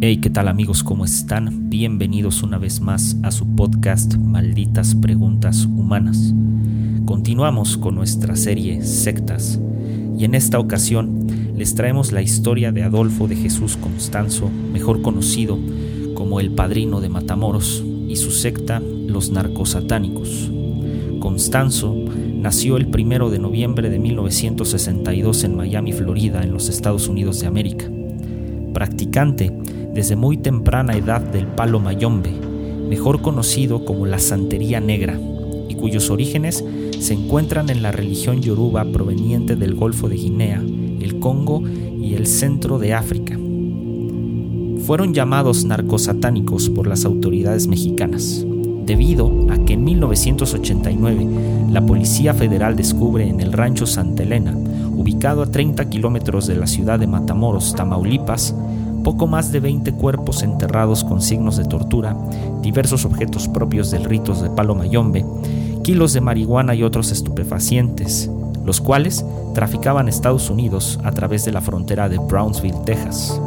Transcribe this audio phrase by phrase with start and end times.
[0.00, 0.84] Hey, ¿qué tal amigos?
[0.84, 1.70] ¿Cómo están?
[1.70, 6.32] Bienvenidos una vez más a su podcast Malditas Preguntas Humanas.
[7.04, 9.58] Continuamos con nuestra serie Sectas
[10.16, 15.58] y en esta ocasión les traemos la historia de Adolfo de Jesús Constanzo, mejor conocido
[16.14, 20.48] como el padrino de Matamoros, y su secta Los Narcosatánicos.
[21.18, 21.96] Constanzo
[22.36, 27.48] nació el primero de noviembre de 1962 en Miami, Florida, en los Estados Unidos de
[27.48, 27.90] América.
[28.72, 29.52] Practicante
[29.98, 32.30] desde muy temprana edad del palo mayombe,
[32.88, 35.18] mejor conocido como la santería negra,
[35.68, 36.64] y cuyos orígenes
[37.00, 40.62] se encuentran en la religión yoruba proveniente del Golfo de Guinea,
[41.00, 43.36] el Congo y el centro de África.
[44.86, 48.46] Fueron llamados narcosatánicos por las autoridades mexicanas,
[48.86, 51.26] debido a que en 1989
[51.70, 54.56] la Policía Federal descubre en el rancho Santa Elena,
[54.96, 58.54] ubicado a 30 kilómetros de la ciudad de Matamoros, Tamaulipas,
[59.02, 62.16] poco más de 20 cuerpos enterrados con signos de tortura,
[62.62, 65.24] diversos objetos propios del ritos de palo mayombe,
[65.82, 68.30] kilos de marihuana y otros estupefacientes,
[68.64, 73.40] los cuales traficaban Estados Unidos a través de la frontera de Brownsville, Texas.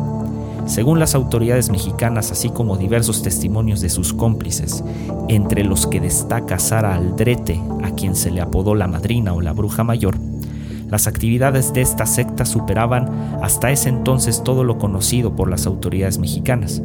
[0.65, 4.83] Según las autoridades mexicanas, así como diversos testimonios de sus cómplices,
[5.27, 9.53] entre los que destaca Sara Aldrete, a quien se le apodó la madrina o la
[9.53, 10.15] bruja mayor,
[10.91, 13.09] las actividades de esta secta superaban
[13.41, 16.81] hasta ese entonces todo lo conocido por las autoridades mexicanas,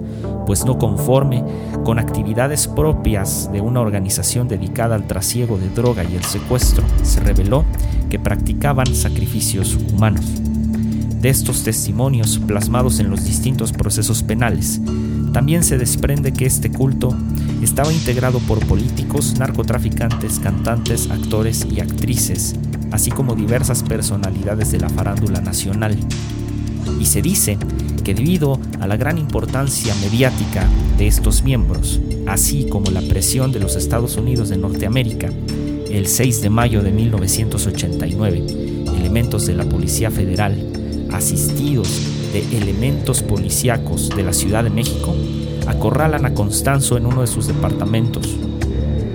[0.47, 1.43] pues no conforme
[1.85, 7.19] con actividades propias de una organización dedicada al trasiego de droga y el secuestro, se
[7.19, 7.65] reveló
[8.09, 10.25] que practicaban sacrificios humanos.
[11.21, 14.81] De estos testimonios plasmados en los distintos procesos penales,
[15.33, 17.12] también se desprende que este culto
[17.61, 22.55] estaba integrado por políticos, narcotraficantes, cantantes, actores y actrices,
[22.91, 25.97] así como diversas personalidades de la farándula nacional.
[27.00, 27.59] Y se dice
[28.05, 33.61] que debido a la gran importancia mediática de estos miembros, así como la presión de
[33.61, 35.31] los Estados Unidos de Norteamérica,
[35.91, 38.44] el 6 de mayo de 1989,
[38.97, 40.56] elementos de la Policía Federal,
[41.12, 41.88] asistidos
[42.32, 45.15] de elementos policíacos de la Ciudad de México,
[45.66, 48.37] acorralan a Constanzo en uno de sus departamentos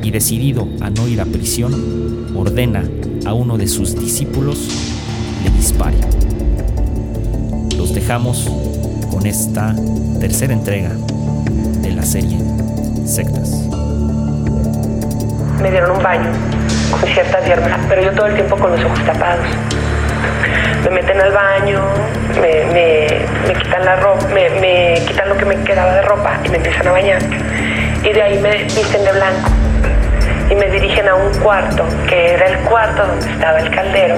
[0.04, 2.84] y decidido a no ir a prisión, ordena
[3.26, 4.68] a uno de sus discípulos
[5.44, 5.98] le dispare.
[7.78, 8.50] Los dejamos
[9.12, 9.76] con esta
[10.20, 10.92] tercera entrega
[11.82, 12.38] de la serie
[13.06, 13.52] Sectas.
[15.62, 16.30] Me dieron un baño
[16.92, 19.46] con ciertas hierbas, pero yo todo el tiempo con los ojos tapados.
[20.84, 21.80] Me meten al baño,
[22.42, 26.58] me, quitan la ropa, me, me quitan lo que me quedaba de ropa y me
[26.58, 27.22] empiezan a bañar.
[28.04, 29.61] Y de ahí me visten de blanco
[30.52, 34.18] y me dirigen a un cuarto, que era el cuarto donde estaba el caldero.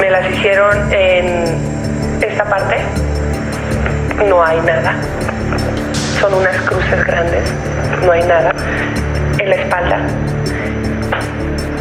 [0.00, 1.44] Me las hicieron en
[2.22, 2.76] esta parte,
[4.26, 4.94] no hay nada.
[6.18, 7.52] Son unas cruces grandes,
[8.06, 8.52] no hay nada.
[9.38, 9.98] En la espalda,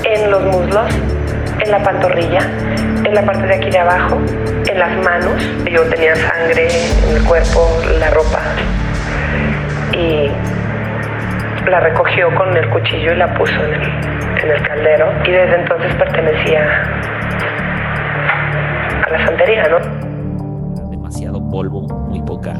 [0.04, 0.94] en los muslos,
[1.64, 2.42] en la pantorrilla,
[3.06, 4.20] en la parte de aquí de abajo,
[4.68, 5.42] en las manos.
[5.72, 6.68] Yo tenía sangre
[7.08, 8.42] en el cuerpo, la ropa.
[9.94, 10.30] Y
[11.70, 16.84] la recogió con el cuchillo y la puso en el, caldero y desde entonces pertenecía
[19.04, 20.90] a la santería, ¿no?
[20.92, 22.54] Demasiado polvo, muy poca.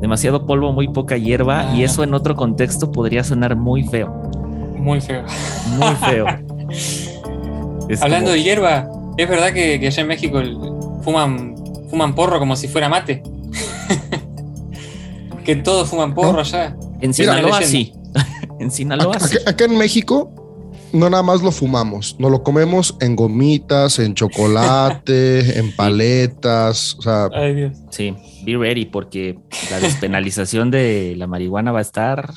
[0.00, 4.08] Demasiado polvo, muy poca hierba y eso en otro contexto podría sonar muy feo.
[4.76, 5.24] Muy feo.
[5.76, 6.26] Muy feo.
[8.00, 8.88] Hablando de hierba,
[9.18, 10.40] ¿es verdad que, allá en México
[11.02, 11.54] fuman,
[11.90, 13.22] fuman porro como si fuera mate?
[15.44, 16.74] que todos fuman porro allá.
[17.02, 17.92] En Sinaloa sí.
[18.58, 19.38] en Sinaloa sí.
[19.46, 20.34] Acá, en México
[20.92, 27.02] no nada más lo fumamos, no lo comemos en gomitas, en chocolate, en paletas, o
[27.02, 27.28] sea.
[27.32, 27.78] Ay, Dios.
[27.90, 29.38] Sí, be ready porque
[29.70, 32.34] la despenalización de la marihuana va a estar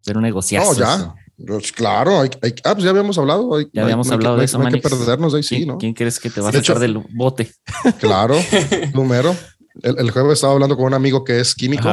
[0.00, 0.72] ser un negociazo.
[0.72, 1.14] No, ya.
[1.46, 2.30] Pues claro, hay,
[2.64, 3.60] ah, pues ya habíamos hablado.
[3.72, 5.78] ya habíamos hablado de eso, no hay que perdernos ahí, sí, ¿no?
[5.78, 7.52] ¿Quién crees que te va a echar del bote?
[8.00, 8.34] Claro,
[8.94, 9.36] número.
[9.82, 11.88] El, jueves estaba hablando con un amigo que es químico,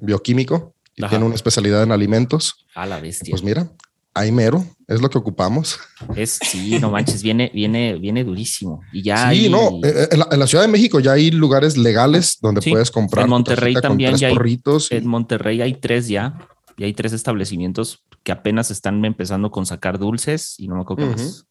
[0.00, 2.66] bioquímico, y tiene una especialidad en alimentos.
[2.74, 3.30] A la bestia.
[3.30, 3.70] Pues mira,
[4.14, 5.78] ahí mero, es lo que ocupamos.
[6.16, 8.80] Es, sí, no manches, viene, viene, viene durísimo.
[8.92, 9.30] Y ya.
[9.30, 12.90] Sí, no, eh, eh, en la, Ciudad de México ya hay lugares legales donde puedes
[12.90, 13.24] comprar.
[13.24, 14.60] En Monterrey también ya hay.
[14.90, 16.38] En Monterrey hay tres ya,
[16.76, 21.06] y hay tres establecimientos que apenas están empezando con sacar dulces y no me acuerdo
[21.06, 21.46] más.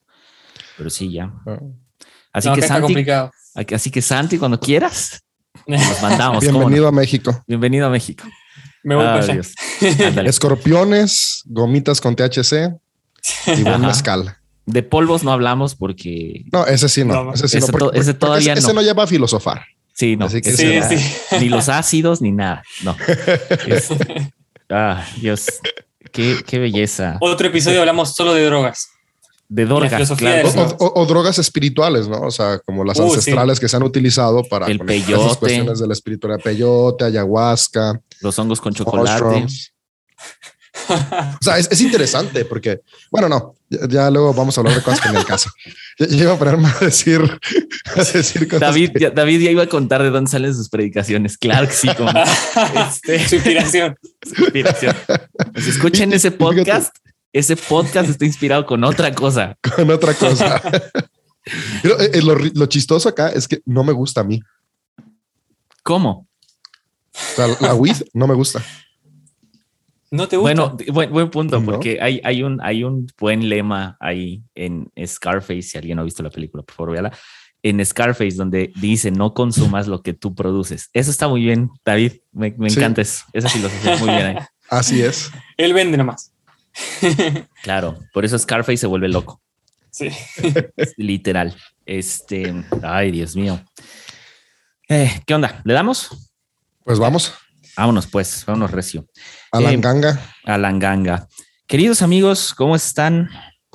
[0.78, 1.34] Pero sí, ya.
[1.46, 1.60] Ah.
[2.34, 3.06] Así que, Santi,
[3.74, 5.24] así que Santi, cuando quieras,
[5.68, 6.42] nos mandamos.
[6.42, 7.44] Bienvenido a México.
[7.48, 8.24] Bienvenido a México.
[8.84, 9.20] Me voy ah,
[10.26, 12.74] Escorpiones, gomitas con THC
[13.48, 14.38] y buen mezcal.
[14.66, 16.46] De polvos no hablamos porque.
[16.52, 17.34] No, ese sí no.
[17.34, 17.68] ese, sí no,
[18.18, 18.82] todavía ese, no.
[18.82, 19.66] lleva a filosofar.
[19.94, 20.26] Sí, no.
[20.26, 21.38] Así que Sí, sí.
[21.40, 22.64] Ni los ácidos ni nada.
[22.84, 22.96] No.
[24.70, 25.46] Ah, Dios.
[26.12, 27.16] Qué, qué belleza.
[27.22, 28.90] Otro episodio hablamos solo de drogas.
[29.50, 30.76] De filosofía claro.
[30.80, 32.20] O, o- o drogas espirituales, ¿no?
[32.22, 35.24] O sea, como las Uh, ancestrales que se han utilizado para El peyote.
[35.26, 36.44] esas cuestiones de la espiritualidad.
[36.44, 39.46] Peyote, ayahuasca, Los hongos con chocolate.
[40.90, 44.84] O sea, es, es interesante porque, bueno, no, ya, ya luego vamos a hablar de
[44.84, 45.50] cosas que en el caso.
[45.98, 47.20] Iba a ponerme a decir,
[47.96, 50.70] a decir cosas David que- ya, David ya iba a contar de dónde salen sus
[50.70, 51.38] predicaciones.
[51.38, 52.12] Claro que sí, como
[52.92, 53.96] Este- Su inspiración.
[54.24, 54.96] su inspiración.
[55.54, 56.96] Pues escuchen ese podcast.
[57.38, 59.56] Ese podcast está inspirado con otra cosa.
[59.76, 60.60] con otra cosa.
[61.84, 64.42] Pero eh, eh, lo, chistoso acá es que no me gusta a mí.
[65.84, 66.28] ¿Cómo?
[67.14, 68.64] O sea, la weed no me gusta.
[70.10, 70.52] ¿No te gusta?
[70.54, 71.66] Bueno, buen, buen punto, No.
[71.66, 75.62] porque hay, hay, un, hay un buen lema ahí en Scarface.
[75.62, 77.12] Si alguien no ha visto la película, por favor, véala.
[77.62, 80.90] En Scarface, donde dice no consumas lo que tú produces.
[80.92, 82.14] Eso está muy bien, David.
[82.32, 82.80] Me, me Sí.
[82.80, 83.26] encanta eso.
[83.32, 84.38] Esa filosofía muy bien ahí.
[84.72, 85.30] Así es.
[85.56, 86.32] Él vende nomás.
[87.64, 89.42] Claro, por eso Scarface se vuelve loco.
[89.92, 90.10] Sí.
[90.98, 91.56] Literal.
[91.86, 92.54] Este,
[92.84, 93.60] ay, Dios mío.
[94.90, 95.62] Eh, ¿Qué onda?
[95.66, 96.32] ¿Le damos?
[96.84, 97.34] Pues vamos
[97.76, 99.06] Vámonos, pues, vámonos recio.
[99.52, 100.20] a la Eh, ganga.
[100.46, 101.28] a la ganga.
[101.68, 103.30] Queridos amigos, ¿cómo están?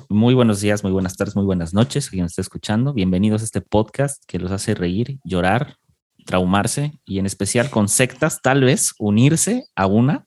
[0.09, 2.09] Muy buenos días, muy buenas tardes, muy buenas noches.
[2.09, 5.77] Quien nos está escuchando, bienvenidos a este podcast que los hace reír, llorar,
[6.25, 10.25] traumarse y en especial con sectas, tal vez unirse a una,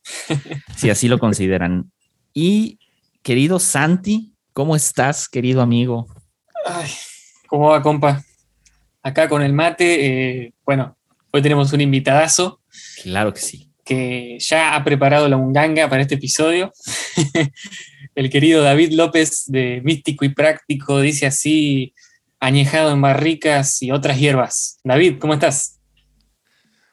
[0.76, 1.93] si así lo consideran.
[2.38, 2.79] Y
[3.23, 6.06] querido Santi, ¿cómo estás, querido amigo?
[6.67, 6.91] Ay,
[7.47, 8.23] ¿cómo va, compa?
[9.03, 10.99] Acá con el mate, eh, bueno,
[11.33, 12.61] hoy tenemos un invitadazo
[13.03, 13.71] Claro que sí.
[13.87, 16.75] que ya ha preparado la munganga para este episodio.
[18.15, 21.94] el querido David López de Místico y Práctico dice así,
[22.38, 24.79] añejado en barricas y otras hierbas.
[24.85, 25.81] David, ¿cómo estás?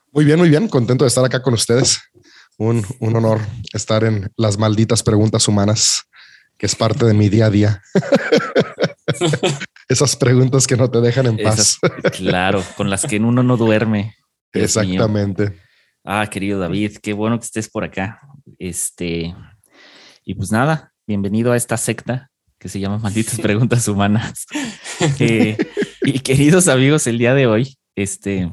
[0.10, 0.70] Muy bien, muy bien.
[0.70, 2.00] Contento de estar acá con ustedes.
[2.64, 3.42] Un, un honor
[3.74, 6.04] estar en las malditas preguntas humanas,
[6.58, 7.82] que es parte de mi día a día.
[9.90, 11.78] Esas preguntas que no te dejan en paz.
[11.82, 14.16] Esas- claro, con las que uno no duerme.
[14.54, 14.84] Dios mío.
[14.94, 15.60] Exactamente.
[16.06, 18.22] Ah, querido David, qué bueno que estés por acá.
[18.60, 19.36] Este,
[20.24, 24.46] y pues nada, bienvenido a esta secta que se llama Malditas Preguntas Humanas.
[25.20, 25.58] Eh,
[26.02, 28.50] y queridos amigos, el día de hoy, este,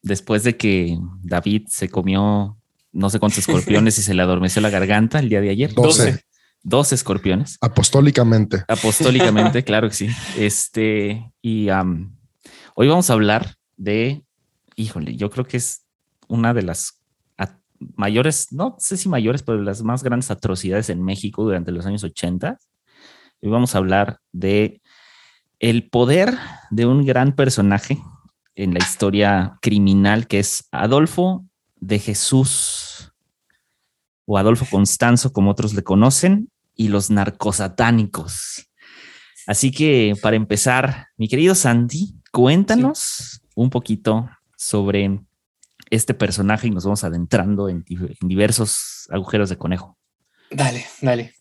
[0.00, 2.56] después de que David se comió
[2.92, 6.24] no sé cuántos escorpiones y se le adormeció la garganta el día de ayer, Doce.
[6.62, 8.64] dos escorpiones, Apostólicamente.
[8.68, 10.08] apostólicamente, claro que sí.
[10.36, 11.68] Este, y
[12.74, 14.22] hoy vamos a hablar de,
[14.76, 15.84] híjole, yo creo que es
[16.28, 16.98] una de las
[17.96, 21.86] mayores, no sé si mayores, pero de las más grandes atrocidades en México durante los
[21.86, 22.56] años 80.
[23.40, 24.80] Hoy vamos a hablar de
[25.58, 26.36] el poder
[26.70, 27.98] de un gran personaje
[28.54, 31.44] en la historia criminal que es Adolfo
[31.76, 32.81] de Jesús
[34.26, 38.68] o Adolfo Constanzo, como otros le conocen, y los narcosatánicos.
[39.46, 45.20] Así que para empezar, mi querido Santi, cuéntanos un poquito sobre
[45.90, 49.98] este personaje y nos vamos adentrando en, di- en diversos agujeros de conejo.
[50.50, 51.34] Dale, dale.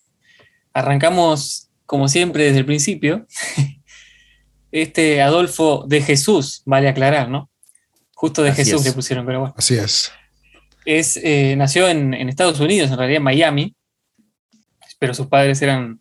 [0.73, 3.25] Arrancamos, como siempre, desde el principio.
[4.71, 7.49] Este Adolfo de Jesús, vale aclarar, ¿no?
[8.15, 8.87] Justo de Así Jesús es.
[8.87, 9.53] le pusieron, pero bueno.
[9.57, 10.11] Así es.
[10.85, 13.75] Es, eh, nació en, Estados Unidos, en realidad en Miami,
[14.99, 15.99] pero sus padres eran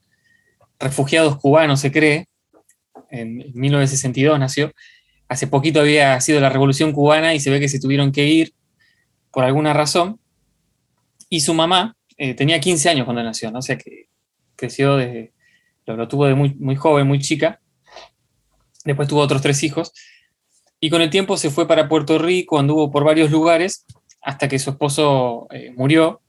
[0.78, 2.26] refugiados cubanos, se cree.
[3.10, 4.72] En 1962 nació.
[5.28, 8.54] Hace poquito había sido la revolución cubana y se ve que se tuvieron que ir
[9.30, 10.20] por alguna razón.
[11.28, 14.08] Y su mamá eh, tenía 15 años cuando nació, o sea que
[14.56, 15.32] creció desde,
[15.86, 17.60] lo tuvo de muy, muy joven, muy chica.
[18.84, 19.92] Después tuvo otros tres hijos.
[20.80, 23.84] Y con el tiempo se fue para Puerto Rico, anduvo por varios lugares
[24.22, 26.20] hasta que su esposo eh, murió.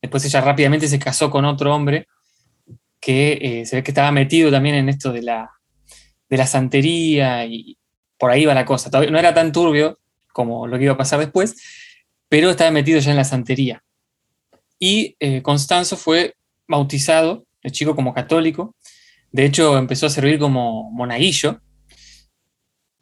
[0.00, 2.08] Después ella rápidamente se casó con otro hombre
[3.00, 5.50] que eh, se ve que estaba metido también en esto de la,
[6.28, 7.76] de la santería y
[8.18, 8.90] por ahí va la cosa.
[9.10, 9.98] No era tan turbio
[10.32, 11.56] como lo que iba a pasar después,
[12.28, 13.82] pero estaba metido ya en la santería.
[14.78, 16.34] Y eh, Constanzo fue
[16.66, 18.74] bautizado de chico como católico.
[19.30, 21.60] De hecho, empezó a servir como monaguillo,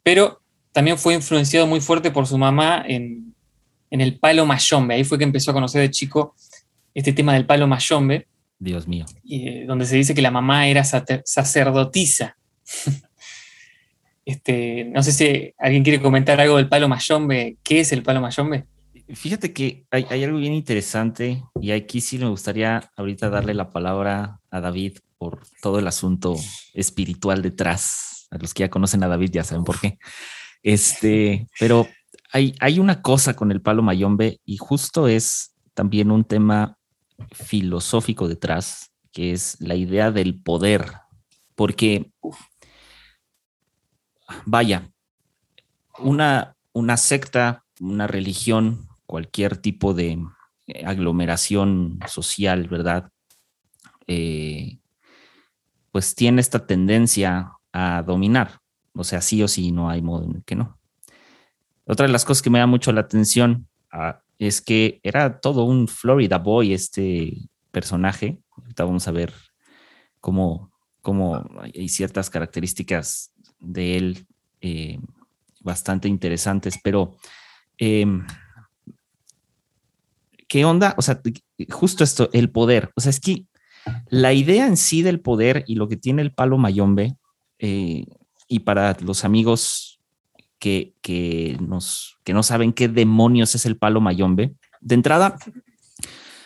[0.03, 3.30] pero también fue influenciado muy fuerte por su mamá en,
[3.91, 4.95] en el palo mayombe.
[4.95, 6.35] Ahí fue que empezó a conocer de chico
[6.95, 9.05] este tema del palo mayombe, Dios mío.
[9.23, 12.35] y, eh, donde se dice que la mamá era sacer- sacerdotisa.
[14.25, 17.57] este, no sé si alguien quiere comentar algo del palo mayombe.
[17.63, 18.65] ¿Qué es el palo mayombe?
[19.13, 23.69] Fíjate que hay, hay algo bien interesante y aquí sí me gustaría ahorita darle la
[23.69, 26.35] palabra a David por todo el asunto
[26.73, 28.27] espiritual detrás.
[28.31, 29.97] A los que ya conocen a David ya saben por qué.
[30.63, 31.87] Este, pero
[32.31, 36.77] hay, una cosa con el palo mayombe y justo es también un tema
[37.31, 40.85] filosófico detrás, que es la idea del poder,
[41.55, 42.11] porque,
[44.45, 44.89] vaya,
[45.99, 50.23] una, una secta, una religión, cualquier tipo de
[50.67, 53.11] eh, aglomeración social, ¿verdad?
[54.07, 54.79] Eh,
[55.91, 58.61] pues tiene esta tendencia a dominar.
[58.93, 60.80] O sea, sí o sí, no hay modo en el que no.
[61.85, 65.63] Otra de las cosas que me da mucho la atención ah, es que era todo
[65.65, 67.37] un Florida Boy este
[67.71, 68.39] personaje.
[68.57, 69.33] Ahorita vamos a ver
[70.19, 70.71] cómo,
[71.01, 74.27] cómo hay ciertas características de él
[74.61, 74.99] eh,
[75.61, 77.15] bastante interesantes, pero
[77.77, 78.25] em,
[80.47, 80.95] ¿qué onda?
[80.97, 81.21] O sea,
[81.69, 82.91] justo esto, el poder.
[82.95, 83.45] O sea, es que
[84.09, 87.15] la idea en sí del poder y lo que tiene el palo mayombe,
[87.59, 88.05] eh,
[88.47, 89.90] y para los amigos
[90.61, 95.35] que, que, nos, que no saben qué demonios es el palo mayombe, de entrada,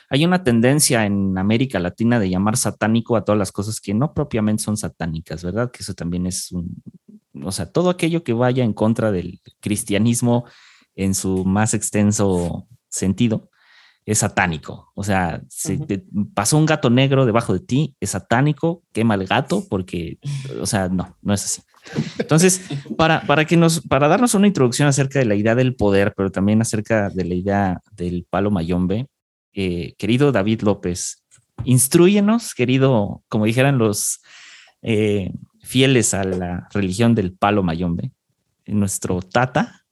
[0.09, 4.13] hay una tendencia en América Latina de llamar satánico a todas las cosas que no
[4.13, 5.69] propiamente son satánicas, ¿verdad?
[5.69, 6.81] Que eso también es un,
[7.43, 10.45] o sea, todo aquello que vaya en contra del cristianismo
[10.95, 13.49] en su más extenso sentido,
[14.05, 14.93] es satánico.
[14.95, 19.27] O sea, si te pasó un gato negro debajo de ti, es satánico, quema el
[19.27, 20.19] gato, porque,
[20.61, 21.61] o sea, no, no es así.
[22.17, 22.61] Entonces,
[22.97, 26.31] para, para, que nos, para darnos una introducción acerca de la idea del poder, pero
[26.31, 29.07] también acerca de la idea del palo mayombe,
[29.53, 31.23] eh, querido David López,
[31.63, 34.21] instruyenos, querido, como dijeran los
[34.81, 38.11] eh, fieles a la religión del palo mayombe,
[38.65, 39.83] nuestro tata,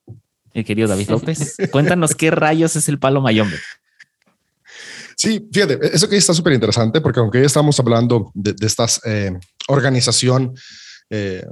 [0.54, 3.58] el querido David López, cuéntanos qué rayos es el palo mayombe.
[5.16, 8.86] Sí, fíjate, eso que está súper interesante porque aunque ya estamos hablando de, de esta
[9.06, 9.32] eh,
[9.68, 10.54] organización
[11.10, 11.46] eh,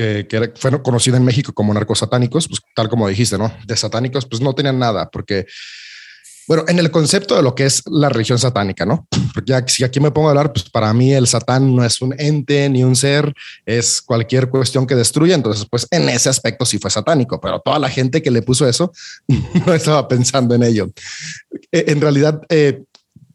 [0.00, 3.52] que, que fue conocida en México como narcosatánicos, pues tal como dijiste, ¿no?
[3.66, 5.46] De satánicos, pues no tenían nada porque
[6.48, 9.06] bueno, en el concepto de lo que es la religión satánica, ¿no?
[9.32, 12.00] Porque ya, si aquí me pongo a hablar, pues para mí el satán no es
[12.00, 13.32] un ente ni un ser,
[13.64, 15.36] es cualquier cuestión que destruya.
[15.36, 18.68] Entonces, pues en ese aspecto sí fue satánico, pero toda la gente que le puso
[18.68, 18.90] eso
[19.64, 20.90] no estaba pensando en ello.
[21.70, 22.82] E, en realidad, eh,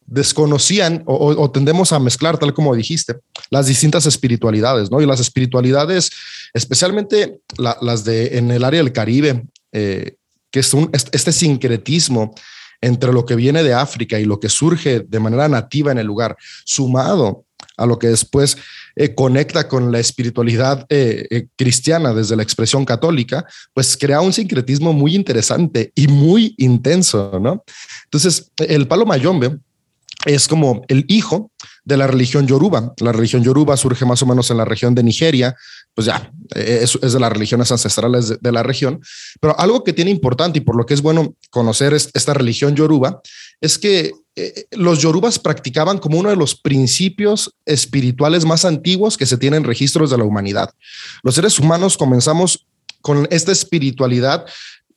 [0.05, 3.15] desconocían o, o, tendemos a mezclar, tal como dijiste,
[3.49, 5.01] las distintas espiritualidades, ¿no?
[5.01, 6.11] Y las espiritualidades,
[6.53, 10.15] especialmente la, las de en el área del Caribe, eh,
[10.51, 12.33] que es un, este sincretismo
[12.81, 16.07] entre lo que viene de África y lo que surge de manera nativa en el
[16.07, 17.45] lugar, sumado
[17.77, 18.57] a lo que después
[18.95, 24.33] eh, conecta con la espiritualidad eh, eh, cristiana desde la expresión católica, pues crea un
[24.33, 27.63] sincretismo muy interesante y muy intenso, ¿no?
[28.05, 29.57] Entonces, el palo mayombe
[30.25, 31.51] es como el hijo
[31.83, 32.93] de la religión yoruba.
[32.99, 35.55] La religión yoruba surge más o menos en la región de Nigeria,
[35.93, 38.99] pues ya, es, es de las religiones ancestrales de, de, la región.
[39.39, 42.75] Pero algo que tiene importante y por lo que es bueno conocer es, esta religión
[42.75, 43.21] yoruba
[43.61, 49.25] es que eh, los yorubas practicaban como uno de los principios espirituales más antiguos que
[49.25, 50.71] se tienen registros de la humanidad.
[51.23, 52.65] Los seres humanos comenzamos
[53.01, 54.45] con esta espiritualidad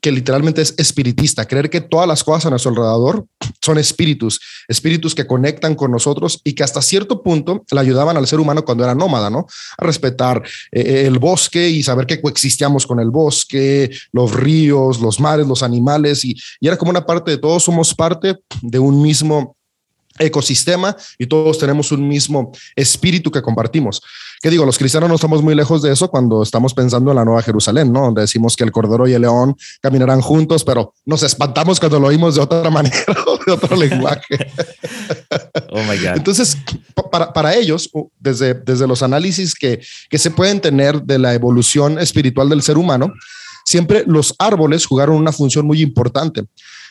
[0.00, 3.26] que literalmente es espiritista, creer que todas las cosas a nuestro alrededor
[3.60, 8.26] son espíritus, espíritus que conectan con nosotros y que hasta cierto punto le ayudaban al
[8.26, 9.46] ser humano cuando era nómada, ¿no?
[9.76, 15.18] A respetar eh, el bosque y saber que coexistíamos con el bosque, los ríos, los
[15.18, 19.02] mares, los animales y, y era como una parte de todos somos parte de un
[19.02, 19.56] mismo
[20.18, 24.02] ecosistema y todos tenemos un mismo espíritu que compartimos.
[24.40, 24.64] ¿Qué digo?
[24.64, 27.92] Los cristianos no estamos muy lejos de eso cuando estamos pensando en la Nueva Jerusalén,
[27.92, 28.02] ¿no?
[28.02, 32.06] Donde decimos que el cordero y el león caminarán juntos, pero nos espantamos cuando lo
[32.08, 34.52] oímos de otra manera o de otro lenguaje.
[35.70, 36.16] oh my God.
[36.16, 36.56] Entonces,
[37.10, 41.98] para, para ellos, desde, desde los análisis que, que se pueden tener de la evolución
[41.98, 43.12] espiritual del ser humano,
[43.64, 46.44] siempre los árboles jugaron una función muy importante.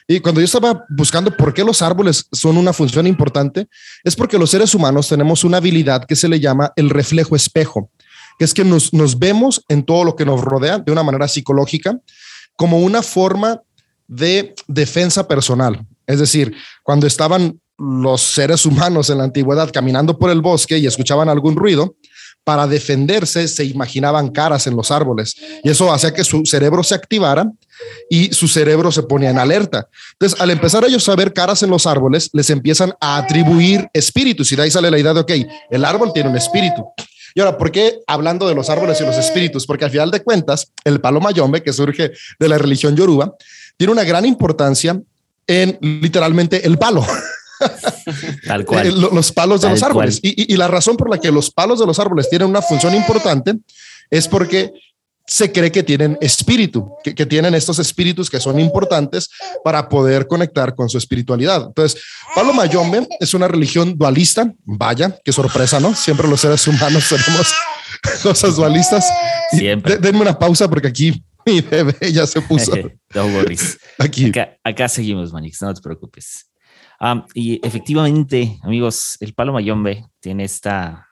[0.07, 3.67] Y cuando yo estaba buscando por qué los árboles son una función importante,
[4.03, 7.91] es porque los seres humanos tenemos una habilidad que se le llama el reflejo espejo,
[8.39, 11.27] que es que nos, nos vemos en todo lo que nos rodea de una manera
[11.27, 11.99] psicológica
[12.55, 13.61] como una forma
[14.07, 15.85] de defensa personal.
[16.05, 20.87] Es decir, cuando estaban los seres humanos en la antigüedad caminando por el bosque y
[20.87, 21.95] escuchaban algún ruido,
[22.47, 25.35] para defenderse se imaginaban caras en los árboles
[25.65, 27.51] y eso hacía que su cerebro se activara
[28.09, 29.89] y su cerebro se ponía en alerta.
[30.13, 34.49] Entonces, al empezar ellos a ver caras en los árboles, les empiezan a atribuir espíritus
[34.49, 35.31] y de ahí sale la idea de, ok,
[35.69, 36.85] el árbol tiene un espíritu.
[37.35, 39.65] Y ahora, ¿por qué hablando de los árboles y los espíritus?
[39.65, 43.35] Porque al final de cuentas, el palo mayombe, que surge de la religión yoruba,
[43.75, 44.97] tiene una gran importancia
[45.47, 47.05] en literalmente el palo.
[48.45, 48.87] Tal cual.
[48.87, 50.19] Eh, los palos de Tal los árboles.
[50.21, 52.61] Y, y, y la razón por la que los palos de los árboles tienen una
[52.61, 53.55] función importante
[54.09, 54.71] es porque
[55.27, 59.29] se cree que tienen espíritu, que, que, tienen estos espíritus que son importantes
[59.61, 61.65] para poder conectar con su espiritualidad.
[61.67, 62.01] Entonces,
[62.33, 64.53] Palo Mayombe es una religión dualista.
[64.63, 65.93] Vaya, qué sorpresa, ¿no?
[65.93, 67.53] Siempre los seres humanos tenemos
[68.23, 69.11] cosas dualistas.
[69.51, 69.97] Siempre.
[69.97, 72.71] denme una pausa porque aquí mi bebé ya se puso.
[73.13, 73.77] no worries.
[73.97, 74.29] Aquí.
[74.29, 76.46] Acá, acá, seguimos, Manix, no te preocupes.
[76.99, 81.07] Um, y efectivamente, amigos, el Palo Mayombe tiene esta,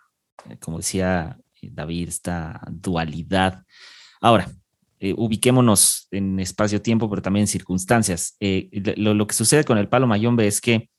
[0.59, 3.63] como decía David, esta dualidad.
[4.21, 4.49] Ahora,
[4.99, 8.35] eh, ubiquémonos en espacio-tiempo, pero también en circunstancias.
[8.39, 10.89] Eh, lo, lo, que sucede con el palo mayombe es que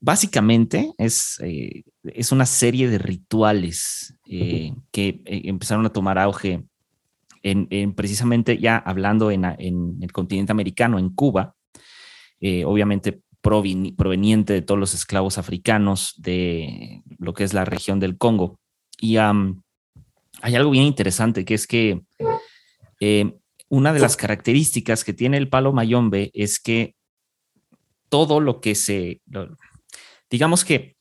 [0.00, 6.64] básicamente es, eh, es una serie de rituales eh, que eh, empezaron a tomar auge
[7.42, 11.54] en, en precisamente ya hablando en, en, el continente americano, en Cuba,
[12.40, 18.18] eh, obviamente proveniente de todos los esclavos africanos de lo que es la región del
[18.18, 18.58] Congo.
[18.98, 22.02] Y hay algo bien interesante que es que
[23.00, 23.34] eh,
[23.68, 26.94] una de las características que tiene el palo mayombe es que
[28.08, 29.22] todo lo que se,
[30.28, 30.96] digamos que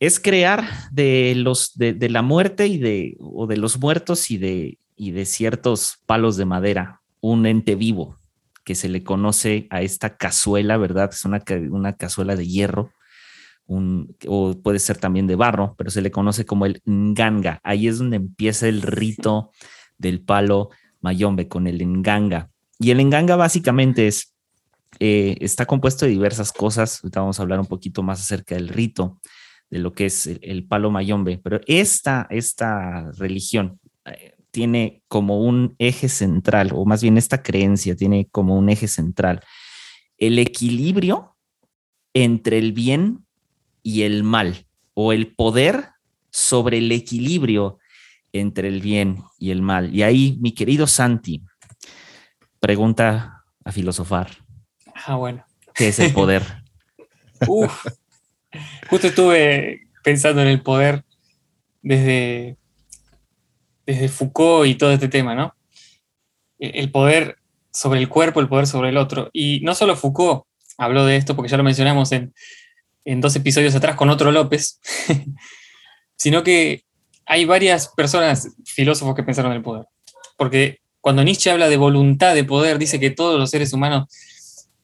[0.00, 4.38] es crear de los de, de, la muerte y de o de los muertos y
[4.38, 8.19] de y de ciertos palos de madera un ente vivo
[8.70, 11.10] que se le conoce a esta cazuela, ¿verdad?
[11.12, 12.92] Es una, una cazuela de hierro,
[13.66, 17.58] o puede ser también de barro, pero se le conoce como el nganga.
[17.64, 19.50] Ahí es donde empieza el rito
[19.98, 22.48] del palo mayombe con el enganga.
[22.78, 24.36] Y el enganga básicamente es,
[25.00, 27.00] eh, está compuesto de diversas cosas.
[27.02, 29.20] Ahorita vamos a hablar un poquito más acerca del rito,
[29.68, 31.40] de lo que es el, el palo mayombe.
[31.42, 37.96] Pero esta, esta religión eh, tiene como un eje central, o más bien esta creencia
[37.96, 39.40] tiene como un eje central,
[40.18, 41.36] el equilibrio
[42.14, 43.26] entre el bien
[43.82, 45.90] y el mal, o el poder
[46.30, 47.78] sobre el equilibrio
[48.32, 49.94] entre el bien y el mal.
[49.94, 51.42] Y ahí, mi querido Santi,
[52.60, 54.30] pregunta a filosofar.
[54.94, 55.44] Ah, bueno.
[55.74, 56.42] ¿Qué es el poder?
[57.48, 57.86] Uf,
[58.88, 61.04] justo estuve pensando en el poder
[61.82, 62.58] desde,
[63.90, 65.54] desde Foucault y todo este tema, ¿no?
[66.58, 67.36] El poder
[67.72, 69.30] sobre el cuerpo, el poder sobre el otro.
[69.32, 70.44] Y no solo Foucault
[70.78, 72.32] habló de esto, porque ya lo mencionamos en,
[73.20, 74.78] dos episodios atrás con otro López,
[76.16, 76.84] sino que
[77.26, 79.86] hay varias personas, filósofos que pensaron en el poder.
[80.36, 84.08] Porque cuando Nietzsche habla de voluntad de poder, dice que todos los seres humanos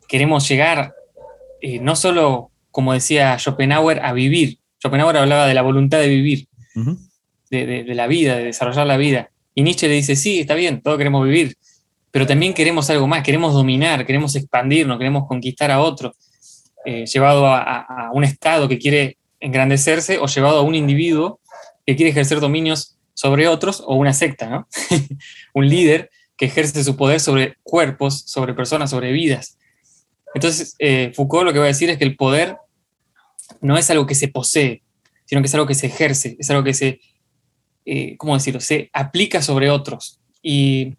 [0.09, 0.95] queremos llegar,
[1.61, 4.59] eh, no solo, como decía Schopenhauer, a vivir.
[4.83, 6.49] Schopenhauer hablaba de la voluntad de vivir.
[7.51, 9.31] De, la vida, de desarrollar la vida.
[9.55, 11.57] Y Nietzsche le dice, sí, está bien, todos queremos vivir,
[12.11, 16.15] pero también queremos algo más, queremos dominar, queremos expandirnos, queremos conquistar a otro,
[16.85, 21.41] eh, llevado a, a, a un estado que quiere engrandecerse o llevado a un individuo
[21.87, 24.69] que quiere ejercer dominios sobre otros o una secta, ¿no?
[25.55, 29.57] un líder que ejerce su poder sobre cuerpos, sobre personas, sobre vidas.
[30.35, 32.59] Entonces, eh, Foucault lo que va a decir es que el poder
[33.63, 34.83] no es algo que se posee,
[35.25, 37.01] sino que es algo que se ejerce, es algo que se,
[37.87, 40.21] eh, ¿cómo decirlo?, se aplica sobre otros.
[40.43, 40.97] Y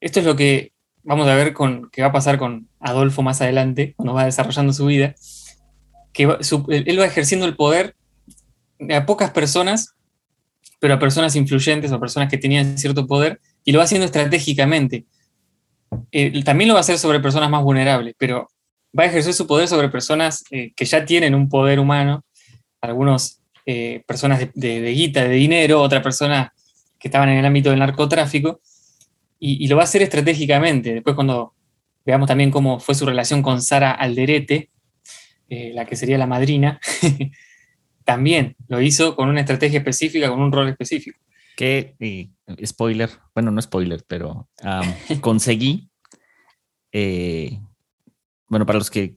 [0.00, 0.72] esto es lo que
[1.02, 4.72] vamos a ver con, que va a pasar con Adolfo más adelante, cuando va desarrollando
[4.72, 5.14] su vida,
[6.12, 7.94] que va, su, él va ejerciendo el poder
[8.90, 9.94] a pocas personas,
[10.80, 15.06] pero a personas influyentes o personas que tenían cierto poder, y lo va haciendo estratégicamente.
[16.12, 18.48] Eh, también lo va a hacer sobre personas más vulnerables, pero
[18.98, 22.24] va a ejercer su poder sobre personas eh, que ya tienen un poder humano,
[22.80, 26.54] algunos eh, personas de, de, de, guita, de dinero, otra persona
[26.98, 28.60] que estaban en el ámbito del narcotráfico,
[29.38, 30.94] y, y, lo va a hacer estratégicamente.
[30.94, 31.52] Después cuando
[32.06, 34.70] veamos también cómo fue su relación con Sara Alderete,
[35.48, 36.80] la que sería la madrina,
[38.06, 41.18] también lo hizo con una estrategia específica, con un rol específico.
[41.56, 42.30] Que, eh,
[42.64, 45.90] spoiler, bueno, no spoiler, pero um, conseguí,
[46.92, 47.58] eh,
[48.48, 49.16] bueno, para los que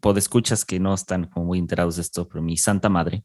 [0.00, 3.24] podescuchas que no están como muy enterados de esto, pero mi santa madre,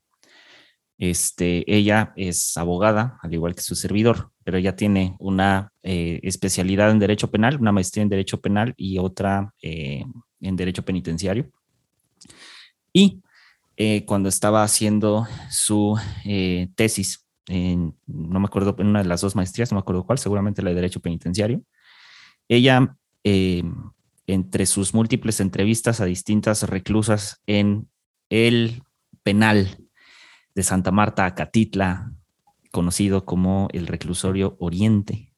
[0.98, 6.92] este, ella es abogada, al igual que su servidor, pero ella tiene una eh, especialidad
[6.92, 10.06] en Derecho Penal, una maestría en Derecho Penal y otra eh,
[10.40, 11.52] en Derecho Penitenciario.
[12.94, 13.22] Y
[13.76, 16.00] eh, cuando estaba haciendo su
[16.76, 20.18] tesis, en, no me acuerdo, en una de las dos maestrías, no me acuerdo cuál,
[20.18, 21.62] seguramente la de Derecho Penitenciario,
[22.48, 27.90] ella, entre sus múltiples entrevistas a distintas reclusas en
[28.30, 28.84] el
[29.24, 29.85] penal
[30.56, 32.12] de Santa Marta, Acatitla,
[32.72, 35.34] conocido como el reclusorio Oriente,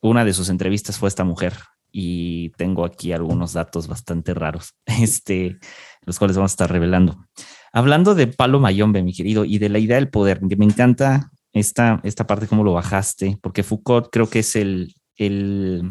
[0.00, 1.54] una de sus entrevistas fue esta mujer,
[1.90, 5.58] y tengo aquí algunos datos bastante raros, este,
[6.02, 7.24] los cuales vamos a estar revelando.
[7.72, 11.30] Hablando de Palo Mayombe, mi querido, y de la idea del poder, que me encanta
[11.52, 15.90] esta, esta parte, cómo lo bajaste, porque Foucault creo que es el, el,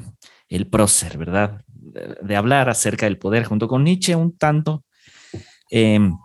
[0.49, 1.63] el prócer, ¿verdad?
[2.21, 4.83] De hablar acerca del poder, junto con Nietzsche un tanto,
[5.69, 6.15] em,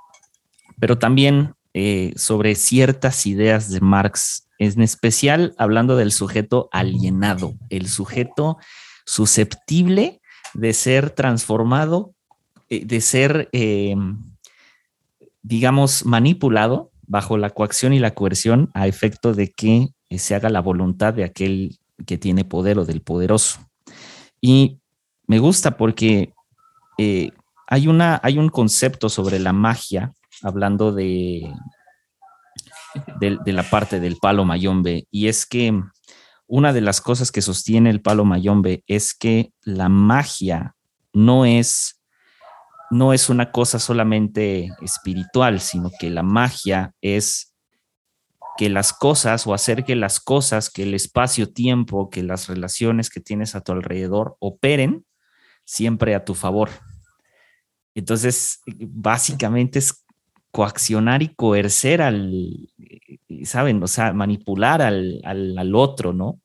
[0.82, 7.86] pero también eh, sobre ciertas ideas de Marx, en especial hablando del sujeto alienado, el
[7.86, 8.58] sujeto
[9.06, 10.20] susceptible
[10.54, 12.16] de ser transformado,
[12.68, 14.24] eh, de ser, em,
[15.42, 20.50] digamos, manipulado bajo la coacción y la coerción a efecto de que eh, se haga
[20.50, 23.60] la voluntad de aquel que tiene poder o del poderoso.
[24.40, 24.80] Y
[25.28, 26.34] me gusta porque
[27.68, 30.12] hay, una, hay un concepto sobre la magia
[30.42, 31.52] hablando de,
[33.20, 35.80] de, la parte del palo mayombe, y es que
[36.46, 40.74] una de las cosas que sostiene el palo mayombe es que la magia
[41.12, 42.02] no es,
[42.90, 47.52] no es una cosa solamente espiritual, sino que la magia es
[48.56, 53.20] que las cosas o hacer que las cosas, que el espacio-tiempo, que las relaciones que
[53.20, 55.06] tienes a tu alrededor operen
[55.64, 56.70] siempre a tu favor.
[57.94, 60.04] Entonces, básicamente es
[60.52, 62.68] coaccionar y coercer al,
[63.44, 63.82] ¿saben?
[63.82, 66.40] O sea, manipular al, otro, ¿no?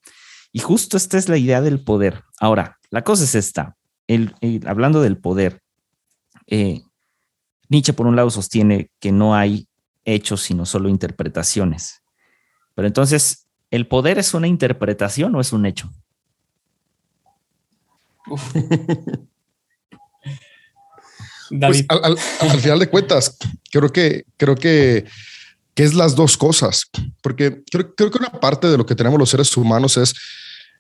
[0.52, 2.24] Y justo esta es la idea del poder.
[2.40, 3.76] Ahora, la cosa es esta.
[4.08, 4.34] El,
[4.66, 5.62] hablando del poder,
[6.48, 6.82] eh,
[7.70, 9.68] Nietzsche por un lado sostiene que no hay
[10.06, 12.02] hechos, sino solo interpretaciones.
[12.74, 15.92] Pero entonces, ¿el poder es una interpretación o es un hecho?
[21.50, 22.18] Pues, al,
[22.60, 23.38] final de cuentas,
[23.72, 25.06] creo que, creo que,
[25.74, 26.84] que es las dos cosas,
[27.22, 30.14] porque creo, creo, que una parte de lo que tenemos los seres humanos es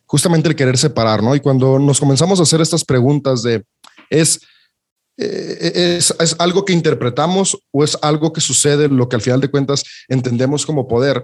[0.06, 1.36] justamente el querer separar, ¿no?
[1.36, 3.64] Y cuando nos comenzamos a hacer estas preguntas de,
[4.10, 4.40] ¿es,
[5.18, 9.42] eh, es, es algo que interpretamos o es algo que sucede, lo que al final
[9.42, 11.24] de cuentas entendemos como poder?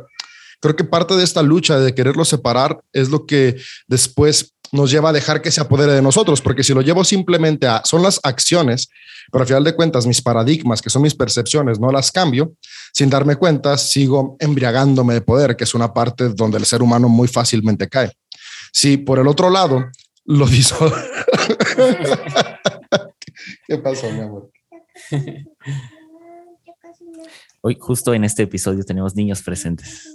[0.60, 5.10] Creo que parte de esta lucha de quererlo separar es lo que después nos lleva
[5.10, 8.20] a dejar que se apodere de nosotros, porque si lo llevo simplemente a, son las
[8.24, 8.90] acciones,
[9.32, 12.54] pero al final de cuentas mis paradigmas, que son mis percepciones, no las cambio,
[12.92, 17.08] sin darme cuenta, sigo embriagándome de poder, que es una parte donde el ser humano
[17.08, 18.12] muy fácilmente cae.
[18.72, 19.86] Si por el otro lado
[20.26, 20.92] lo hizo...
[23.68, 24.52] ¿Qué pasó, mi amor?
[27.62, 30.10] Hoy, justo en este episodio, tenemos niños presentes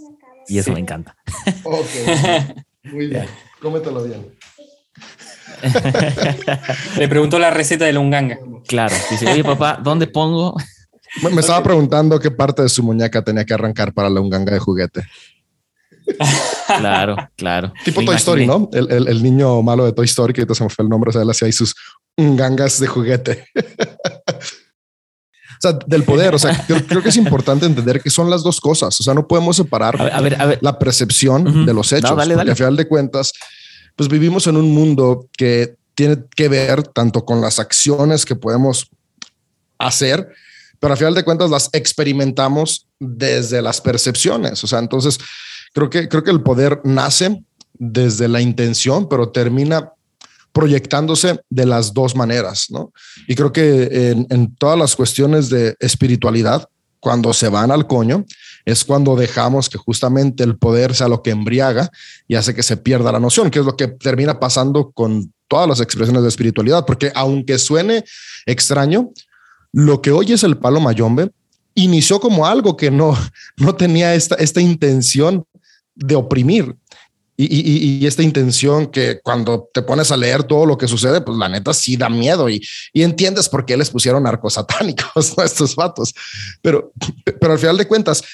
[0.49, 1.17] y eso me encanta.
[1.63, 1.87] Ok,
[2.85, 3.27] muy bien.
[3.61, 4.38] Cómetelo bien.
[6.97, 8.39] Le preguntó la receta de unganga.
[8.67, 10.57] Claro, dice, oye papá, ¿dónde pongo?
[11.23, 14.59] Me, estaba preguntando qué parte de su muñeca tenía que arrancar para la unganga de
[14.59, 15.05] juguete.
[16.67, 17.73] Claro, claro.
[17.85, 18.69] Tipo Toy Story, ¿no?
[18.73, 21.31] El, niño malo de Toy Story, que se me fue el nombre, o sea, él
[21.31, 21.75] hacía ahí sus
[22.17, 23.47] ungangas de juguete.
[23.57, 26.35] o sea, del poder.
[26.35, 28.99] O sea, creo, que es importante entender que son las dos cosas.
[29.01, 29.99] O sea, no podemos separar
[30.61, 32.11] la percepción de los hechos.
[32.11, 33.33] porque al final de cuentas,
[33.99, 38.89] pues vivimos en un mundo que tiene que ver tanto con las acciones que podemos
[39.77, 40.29] hacer,
[40.79, 44.63] pero al final de cuentas las experimentamos desde las percepciones.
[44.63, 45.19] O sea, entonces
[45.75, 49.91] creo que, creo que el poder nace desde la intención, pero termina
[50.53, 52.93] proyectándose de las dos maneras, ¿no?
[53.27, 56.69] Y creo que en, en todas las cuestiones de espiritualidad,
[57.01, 58.25] cuando se van al coño,
[58.69, 61.91] es cuando dejamos que justamente el poder sea lo que embriaga
[62.27, 65.67] y hace que se pierda la noción, que es lo que termina pasando con todas
[65.67, 68.05] las expresiones de espiritualidad, porque aunque suene
[68.45, 69.11] extraño,
[69.73, 71.31] lo que hoy es el palo mayombe
[71.73, 73.17] inició como algo que no,
[73.57, 75.47] no tenía esta, esta intención
[75.95, 76.77] de oprimir.
[77.41, 81.49] Y, esta intención que cuando te pones a leer todo lo que sucede, pues la
[81.49, 82.61] neta sí da miedo y,
[82.95, 86.13] entiendes por qué les pusieron arcos satánicos a estos vatos.
[86.61, 86.93] Pero,
[87.41, 88.25] pero al final de cuentas,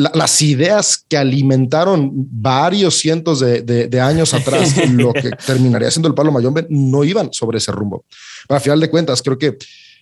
[0.00, 6.32] las ideas que alimentaron varios cientos de, años atrás, lo que terminaría siendo el palo
[6.32, 8.04] mayombe, no iban sobre ese rumbo.
[8.48, 9.56] Pero al final de cuentas, creo que,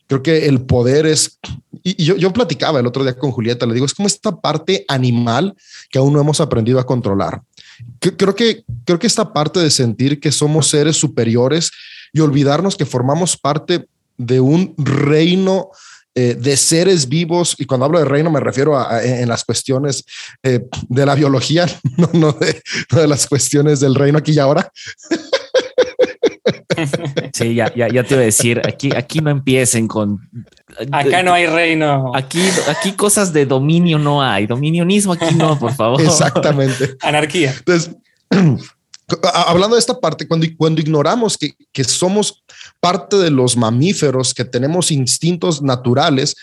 [0.06, 1.38] creo que el poder es,
[1.82, 4.84] y, yo, yo platicaba el otro día con Julieta, le digo, es como esta parte
[4.88, 5.54] animal
[5.90, 7.42] que aún no hemos aprendido a controlar.
[8.00, 11.70] Creo que, creo que esta parte de sentir que somos seres superiores
[12.12, 15.70] y olvidarnos que formamos parte de un reino
[16.20, 20.04] eh, de seres vivos, y cuando hablo de reino me refiero a, en las cuestiones
[20.42, 21.64] eh, de la biología,
[22.12, 24.68] no, de, las cuestiones del reino aquí y ahora.
[27.32, 30.28] Sí, ya, ya, ya, te iba a decir, aquí, aquí no empiecen con...
[30.90, 32.10] Acá no hay reino.
[32.16, 36.02] Aquí, aquí cosas de dominio no hay, dominionismo aquí no, por favor.
[36.02, 36.96] Exactamente.
[37.00, 37.54] Anarquía.
[37.56, 37.94] Entonces,
[39.46, 42.42] hablando de esta parte, cuando, cuando ignoramos que, que somos
[42.80, 46.36] parte de los mamíferos, que tenemos instintos naturales,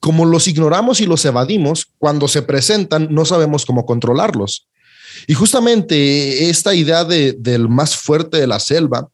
[0.00, 4.68] como los ignoramos y los evadimos, cuando se presentan no sabemos cómo controlarlos.
[5.26, 9.08] Y justamente esta idea de, del más fuerte de la selva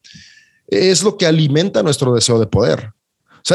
[0.67, 2.93] es lo que alimenta nuestro deseo de poder.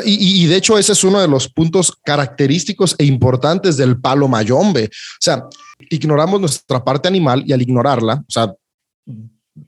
[0.05, 4.85] y, de hecho ese es uno de los puntos característicos e importantes del palo mayombe.
[4.85, 5.43] O sea,
[5.89, 8.53] ignoramos nuestra parte animal y al ignorarla, o sea,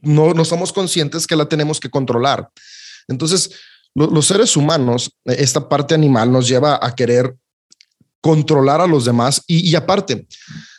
[0.02, 2.48] no, no somos conscientes que la tenemos que controlar.
[3.10, 3.50] Entonces,
[3.94, 7.36] los seres humanos, esta parte animal nos lleva a querer
[8.20, 10.26] controlar a los demás y, aparte,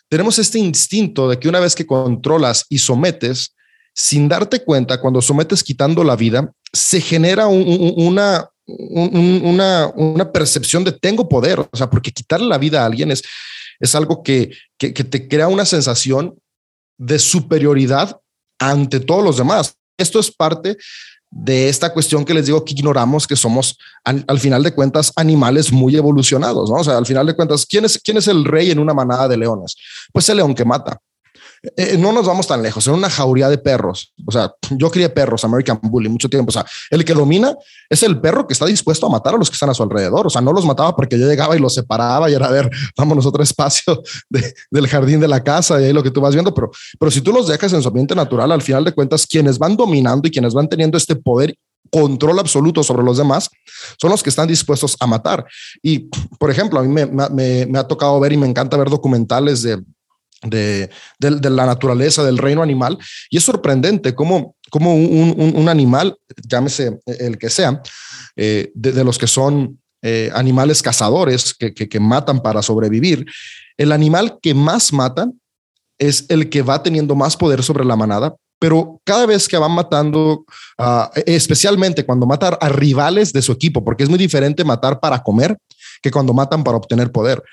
[0.07, 3.55] tenemos este instinto de que una vez que controlas y sometes,
[3.93, 11.27] sin darte cuenta, cuando sometes quitando la vida, se genera una, una, percepción de tengo
[11.27, 13.23] poder, o sea, porque quitarle la vida a alguien es,
[13.79, 16.35] es algo que, que, que te crea una sensación
[16.97, 18.19] de superioridad
[18.59, 19.75] ante todos los demás.
[19.97, 20.77] Esto es parte
[21.31, 25.71] de esta cuestión que les digo que ignoramos, que somos al, final de cuentas animales
[25.71, 26.75] muy evolucionados, ¿no?
[26.75, 29.29] O sea, al final de cuentas, ¿quién es, ¿quién es el rey en una manada
[29.29, 29.75] de leones?
[30.11, 30.99] Pues el león que mata.
[31.77, 34.13] Eh, no nos vamos tan lejos, en una jauría de perros.
[34.25, 36.49] O sea, yo crié perros, American Bully, mucho tiempo.
[36.49, 37.55] O sea, el que domina
[37.89, 40.25] es el perro que está dispuesto a matar a los que están a su alrededor.
[40.25, 42.69] O sea, no los mataba porque yo llegaba y los separaba y era, a ver,
[42.97, 44.01] vámonos a otro espacio
[44.71, 46.53] del jardín de la casa y ahí lo que tú vas viendo.
[46.53, 49.59] Pero, pero si tú los dejas en su ambiente natural, al final de cuentas, quienes
[49.59, 51.55] van dominando y quienes van teniendo este poder
[51.91, 53.49] control absoluto sobre los demás,
[53.99, 55.45] son los que están dispuestos a matar.
[55.83, 59.83] Y, por ejemplo, a mí me, ha tocado ver y me encanta ver documentales de,
[60.41, 62.97] de, la naturaleza, del reino animal.
[63.29, 67.81] Y es sorprendente cómo, cómo un, animal, llámese el que sea,
[68.35, 73.25] eh, de, los que son eh, animales cazadores que, que, matan para sobrevivir,
[73.77, 75.39] el animal que más matan
[75.99, 79.71] es el que va teniendo más poder sobre la manada, pero cada vez que van
[79.71, 80.45] matando,
[80.77, 85.21] ah, especialmente cuando matan a rivales de su equipo, porque es muy diferente matar para
[85.21, 85.57] comer
[86.01, 87.43] que cuando matan para obtener poder,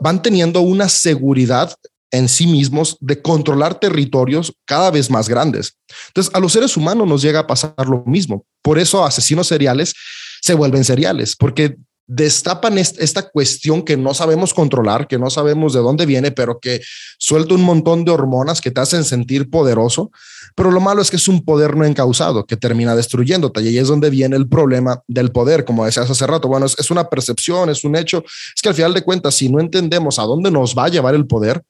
[0.00, 1.74] van teniendo una seguridad
[2.14, 5.76] en sí mismos de controlar territorios cada vez más grandes.
[6.08, 8.44] Entonces, a los seres humanos nos llega a pasar lo mismo.
[8.62, 9.94] Por eso asesinos seriales
[10.40, 15.80] se vuelven seriales, porque destapan esta cuestión que no sabemos controlar, que no sabemos de
[15.80, 16.82] dónde viene, pero que
[17.18, 20.10] suelta un montón de hormonas que te hacen sentir poderoso.
[20.54, 23.60] Pero lo malo es que es un poder no encausado que termina destruyéndote.
[23.62, 26.46] Y ahí es donde viene el problema del poder, como decías hace rato.
[26.46, 28.22] Bueno, es, es una percepción, es un hecho.
[28.54, 31.14] Es que al final de cuentas, si no entendemos a dónde nos va a llevar
[31.14, 31.64] el poder,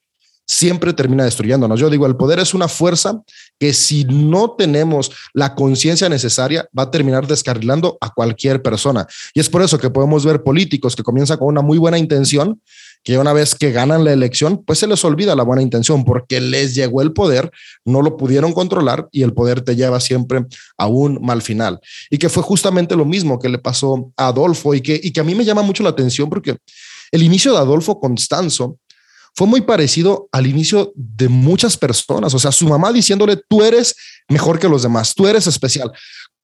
[0.46, 1.80] siempre termina destruyéndonos.
[1.80, 3.22] Yo digo, el poder es una fuerza
[3.58, 9.06] que si no tenemos la conciencia necesaria, va a terminar descarrilando a cualquier persona.
[9.32, 12.60] Y es por eso que podemos ver políticos que comienzan con una muy buena intención,
[13.02, 16.40] que una vez que ganan la elección, pues se les olvida la buena intención porque
[16.40, 17.50] les llegó el poder,
[17.84, 20.46] no lo pudieron controlar y el poder te lleva siempre
[20.78, 21.80] a un mal final.
[22.10, 25.20] Y que fue justamente lo mismo que le pasó a Adolfo y que, y que
[25.20, 26.56] a mí me llama mucho la atención porque
[27.12, 28.78] el inicio de Adolfo Constanzo
[29.34, 32.32] fue muy parecido al inicio de muchas personas.
[32.34, 33.96] O sea, su mamá diciéndole, tú eres
[34.28, 35.92] mejor que los demás, tú eres especial.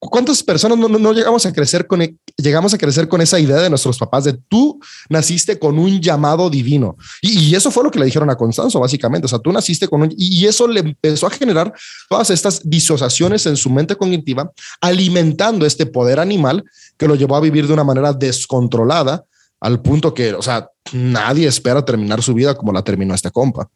[0.03, 3.69] ¿Cuántas personas no, llegamos a crecer con e, llegamos a crecer con esa idea de
[3.69, 6.97] nuestros papás de tú naciste con un llamado divino?
[7.21, 9.25] Y, eso fue lo que le dijeron a Constanzo, básicamente.
[9.25, 11.71] O sea, tú naciste con un y eso le empezó a generar
[12.09, 14.51] todas estas disociaciones en su mente cognitiva,
[14.81, 16.63] alimentando este poder animal
[16.97, 19.23] que lo llevó a vivir de una manera descontrolada
[19.61, 23.69] al punto que, o sea, nadie espera terminar su vida como la terminó este compa.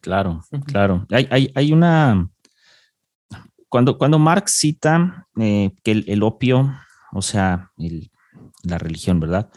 [0.00, 1.06] Claro, claro.
[1.10, 2.28] Hay, una.
[3.68, 6.72] Cuando, cuando Marx cita eh, que el, opio,
[7.12, 7.70] o sea,
[8.64, 9.50] la religión, ¿verdad?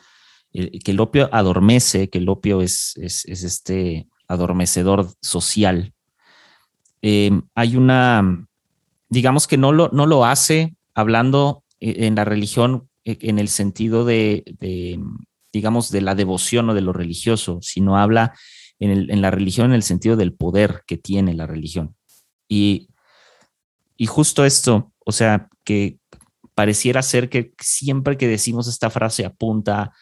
[0.52, 5.94] que el opio adormece, que el opio es, es, este adormecedor social.
[7.02, 8.48] Eh, hay una,
[9.10, 14.04] digamos que no lo, no lo hace hablando eh, en la religión en el sentido
[14.04, 14.44] de,
[15.54, 18.34] digamos, de la devoción o de lo religioso, sino habla
[18.80, 21.96] en, la religión en el sentido del poder que tiene la religión.
[22.50, 22.90] Y,
[23.96, 26.00] y justo esto, o sea, que
[26.56, 29.94] pareciera ser que siempre que decimos esta frase apunta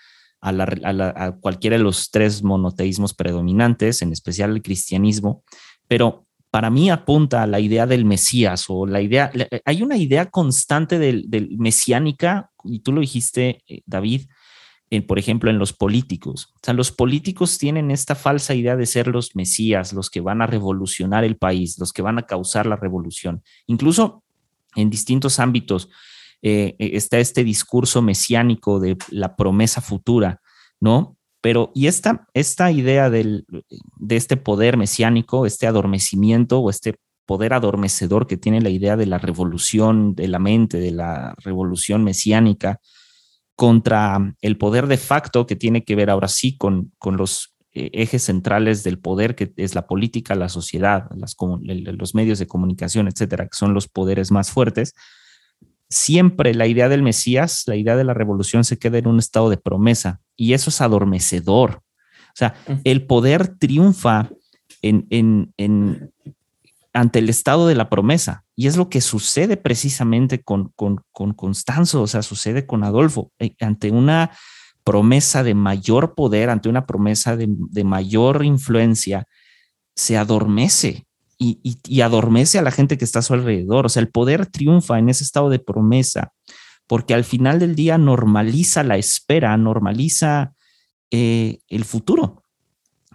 [0.42, 5.44] a, a, cualquiera de los tres monoteísmos predominantes, en especial el cristianismo,
[5.88, 9.32] pero para mí apunta a la idea del Mesías o la idea,
[9.66, 14.28] hay una idea constante del, mesiánica, y tú lo dijiste, eh, David,
[15.08, 16.54] por ejemplo, en los políticos.
[16.54, 20.44] O sea, los políticos tienen esta falsa idea de ser los mesías, los que van
[20.44, 23.42] a revolucionar el país, los que van a causar la revolución.
[23.66, 24.24] Incluso
[24.76, 25.90] en distintos ámbitos
[26.44, 30.40] eh, eh, está este discurso mesiánico de la promesa futura,
[30.80, 31.18] ¿no?
[31.44, 33.46] Pero, y esta, esta idea del,
[33.98, 39.08] de este poder mesiánico, este adormecimiento o este poder adormecedor que tiene la idea de
[39.08, 42.80] la revolución de la mente, de la revolución mesiánica,
[43.58, 47.90] contra el poder de facto que tiene que ver ahora sí con, con los eh,
[47.92, 53.48] ejes centrales del poder, que es la política, la sociedad, los medios de comunicación, etcétera,
[53.48, 54.94] que son los poderes más fuertes,
[55.94, 59.50] siempre la idea del Mesías, la idea de la revolución se queda en un estado
[59.50, 61.82] de promesa y eso es adormecedor.
[62.30, 64.30] O sea, el poder triunfa
[64.82, 66.12] en, en,
[66.94, 68.44] ante el estado de la promesa.
[68.56, 73.32] Y es lo que sucede precisamente con, con, con Constanzo, o sea, sucede con Adolfo,
[73.40, 74.32] eh, ante una
[74.84, 79.28] promesa de mayor poder, ante una promesa de, de mayor influencia,
[79.96, 81.06] se adormece
[81.64, 83.86] y, adormece a la gente que está a su alrededor.
[83.86, 86.34] O sea, el poder triunfa en ese estado de promesa,
[86.88, 90.54] porque al final del día normaliza la espera, normaliza
[91.12, 92.44] eh, el futuro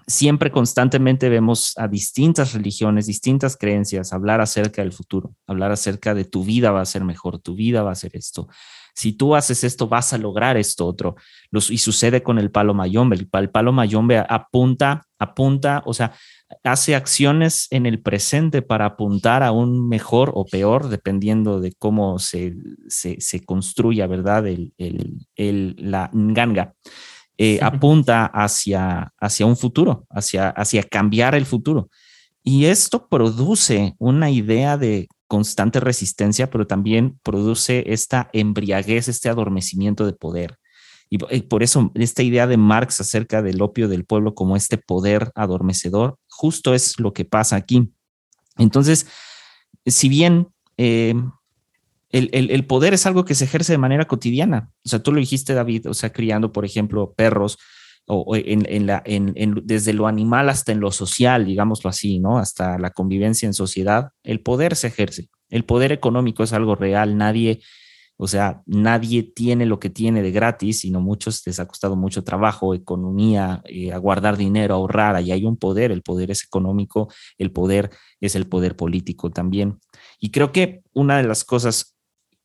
[0.08, 6.24] siempre constantemente vemos a distintas religiones, distintas creencias hablar acerca del futuro, hablar acerca de
[6.24, 8.48] tu vida va a ser mejor, tu vida va a ser esto.
[8.94, 11.14] Si tú haces esto, vas a lograr esto otro.
[11.52, 13.16] y sucede con el palo mayombe.
[13.16, 16.12] El, palo mayombe apunta, apunta, o sea,
[16.64, 22.18] hace acciones en el presente para apuntar a un mejor o peor, dependiendo de cómo
[22.18, 22.54] se,
[22.88, 24.46] se, construya, ¿verdad?
[24.46, 26.74] El, el, la nganga.
[27.36, 31.88] Eh, apunta hacia, hacia un futuro, hacia, hacia cambiar el futuro.
[32.42, 40.06] Y esto produce una idea de constante resistencia, pero también produce esta embriaguez, este adormecimiento
[40.06, 40.58] de poder.
[41.10, 45.30] Y, por eso esta idea de Marx acerca del opio del pueblo como este poder
[45.34, 47.92] adormecedor, justo es lo que pasa aquí.
[48.58, 49.08] Entonces,
[49.84, 51.12] si bien eh,
[52.10, 54.70] el, poder es algo que se ejerce de manera cotidiana.
[54.84, 57.58] O sea, tú lo dijiste, David, o sea, criando, por ejemplo, perros,
[58.06, 59.02] o, en, la,
[59.64, 62.38] desde lo animal hasta en lo social, digámoslo así, ¿no?
[62.38, 65.28] Hasta la convivencia en sociedad, el poder se ejerce.
[65.50, 67.60] El poder económico es algo real, nadie,
[68.20, 72.24] o sea, nadie tiene lo que tiene de gratis, sino muchos les ha costado mucho
[72.24, 77.12] trabajo, economía, eh, a guardar dinero, ahorrar, ahí hay un poder, el poder es económico,
[77.38, 79.78] el poder es el poder político también.
[80.18, 81.96] Y creo que una de las cosas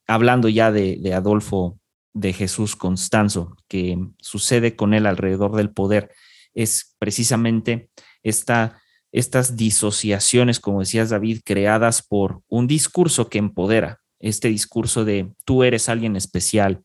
[0.05, 1.79] hablando ya de, Adolfo
[2.13, 6.11] de Jesús Constanzo, que sucede con él alrededor del poder,
[6.53, 7.89] es precisamente
[8.21, 8.79] esta,
[9.11, 15.63] estas disociaciones, como decías David, creadas por un discurso que empodera, este discurso de tú
[15.63, 16.81] eres alguien especial,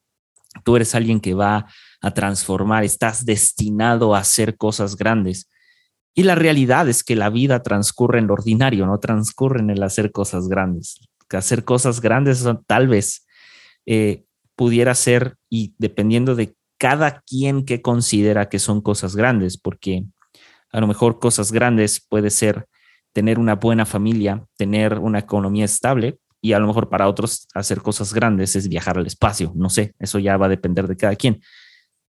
[0.64, 1.66] tú eres alguien que va
[2.01, 5.48] a transformar, estás destinado a hacer cosas grandes.
[6.14, 9.83] Y la realidad es que la vida transcurre en lo ordinario, no transcurre en el
[9.83, 13.27] hacer cosas grandes que hacer cosas grandes tal vez
[13.87, 14.24] eh,
[14.57, 20.05] pudiera ser, y dependiendo de cada quien que considera que son cosas grandes, porque
[20.72, 22.66] a lo mejor cosas grandes puede ser
[23.12, 27.83] tener una buena familia, tener una economía estable, y a lo mejor para otros hacer
[27.83, 31.16] cosas grandes es viajar al espacio, no sé, eso ya va a depender de cada
[31.16, 31.40] quien.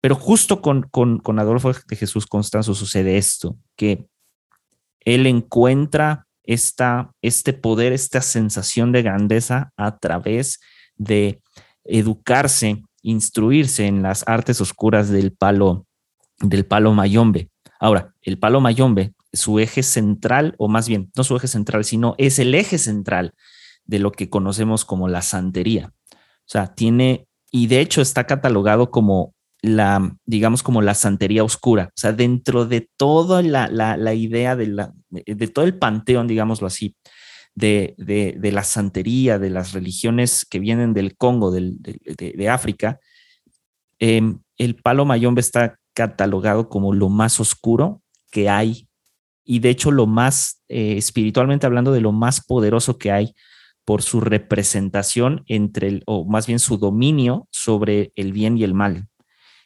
[0.01, 4.07] Pero justo con, con, con Adolfo de Jesús Constanzo sucede esto, que
[5.01, 10.61] él encuentra esta, este poder, esta sensación de grandeza a través
[10.97, 11.43] de
[11.85, 15.87] educarse, instruirse en las artes oscuras del palo,
[16.39, 17.51] del palo mayombe.
[17.81, 22.15] Ahora, el palo mayombe, su eje central, o más bien, no su eje central, sino
[22.19, 23.35] es el eje central
[23.89, 25.93] de lo que conocemos como la santería.
[26.13, 31.87] O sea, tiene, y de hecho está catalogado como la, digamos, como la santería oscura.
[31.89, 36.67] O sea, dentro de toda la, la, idea de, la, de todo el panteón, digámoslo
[36.67, 36.95] así,
[37.55, 43.01] de, de, la santería, de las religiones que vienen del Congo, del, de, África,
[43.99, 48.89] em, el palo mayombe está catalogado como lo más oscuro que hay
[49.45, 53.35] y de hecho lo más, eh, espiritualmente hablando, de lo más poderoso que hay
[53.89, 58.75] por su representación entre el, o más bien su dominio sobre el bien y el
[58.75, 59.09] mal.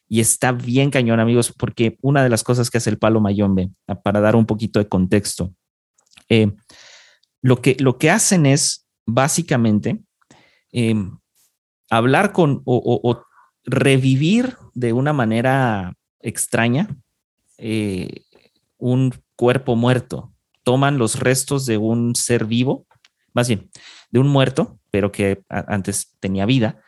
[0.06, 3.72] Y está bien cañón, amigos, porque una de las cosas que hace el palo mayombe,
[3.88, 5.52] ah, para dar un poquito de contexto,
[6.28, 6.52] eh,
[7.40, 10.04] lo, que, lo que hacen es básicamente
[10.70, 11.18] em,
[11.90, 13.24] hablar con o,
[13.64, 16.96] revivir de una manera extraña
[17.58, 18.22] eh,
[18.78, 20.32] un cuerpo muerto.
[20.62, 22.86] Toman los restos de un ser vivo,
[23.34, 23.68] más bien,
[24.12, 26.80] de un muerto, pero que antes tenía vida,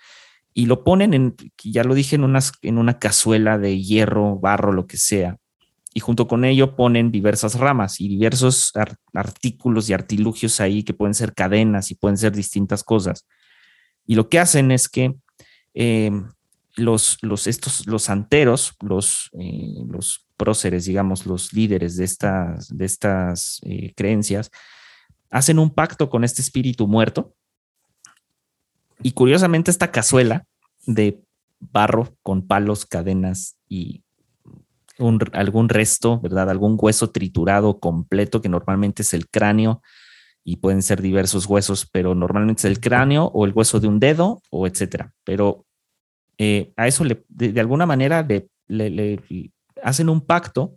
[0.52, 4.72] y lo ponen en, ya lo dije, en, unas, en una cazuela de hierro, barro,
[4.72, 5.36] lo que sea.
[5.92, 8.72] Y junto con ello ponen diversas ramas y diversos
[9.12, 13.26] artículos y artilugios ahí que pueden ser cadenas y pueden ser distintas cosas.
[14.06, 15.14] Y lo que hacen es que
[15.72, 16.28] em,
[16.76, 22.84] los, los, estos, los santeros, los, eh, los próceres, digamos, los líderes de estas, de
[22.84, 24.50] estas eh, creencias,
[25.34, 27.34] hacen un pacto con este espíritu muerto
[29.02, 30.46] y curiosamente esta cazuela
[30.86, 31.20] de
[31.58, 34.04] barro con palos, cadenas y
[35.32, 36.50] algún resto, ¿verdad?
[36.50, 39.82] Algún hueso triturado completo que normalmente es el cráneo
[40.44, 43.98] y pueden ser diversos huesos, pero normalmente es el cráneo o el hueso de un
[43.98, 45.12] dedo o etcétera.
[45.24, 45.66] Pero
[46.38, 48.24] eh, a eso le, de, alguna manera
[48.68, 49.20] le,
[49.82, 50.76] hacen un pacto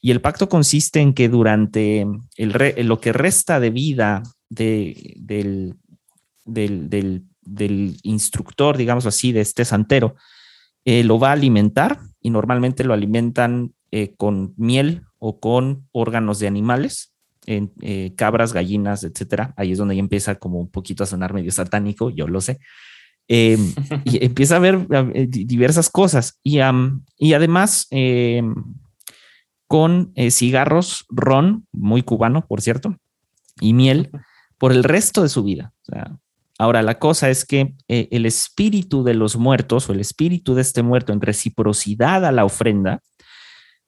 [0.00, 5.76] y el pacto consiste en que durante el lo que resta de vida de, del,
[6.44, 6.88] del,
[7.42, 10.16] del, instructor, digamos así, de este santero,
[10.84, 16.38] eh, lo va a alimentar y normalmente lo alimentan eh, con miel o con órganos
[16.38, 17.12] de animales,
[17.44, 19.52] en, eh, cabras, gallinas, etcétera.
[19.56, 22.58] Ahí es donde ya empieza como un poquito a sonar medio satánico, yo lo sé.
[23.28, 23.74] Em,
[24.04, 24.86] y empieza a ver
[25.28, 26.58] diversas cosas y,
[27.18, 28.54] y además em,
[29.70, 32.96] con cigarros, ron, muy cubano, por cierto,
[33.60, 34.10] y miel
[34.58, 35.72] por el resto de su vida.
[35.82, 36.18] O sea,
[36.60, 40.60] Ahora, la cosa es que eh, el espíritu de los muertos o el espíritu de
[40.60, 43.00] este muerto en reciprocidad a la ofrenda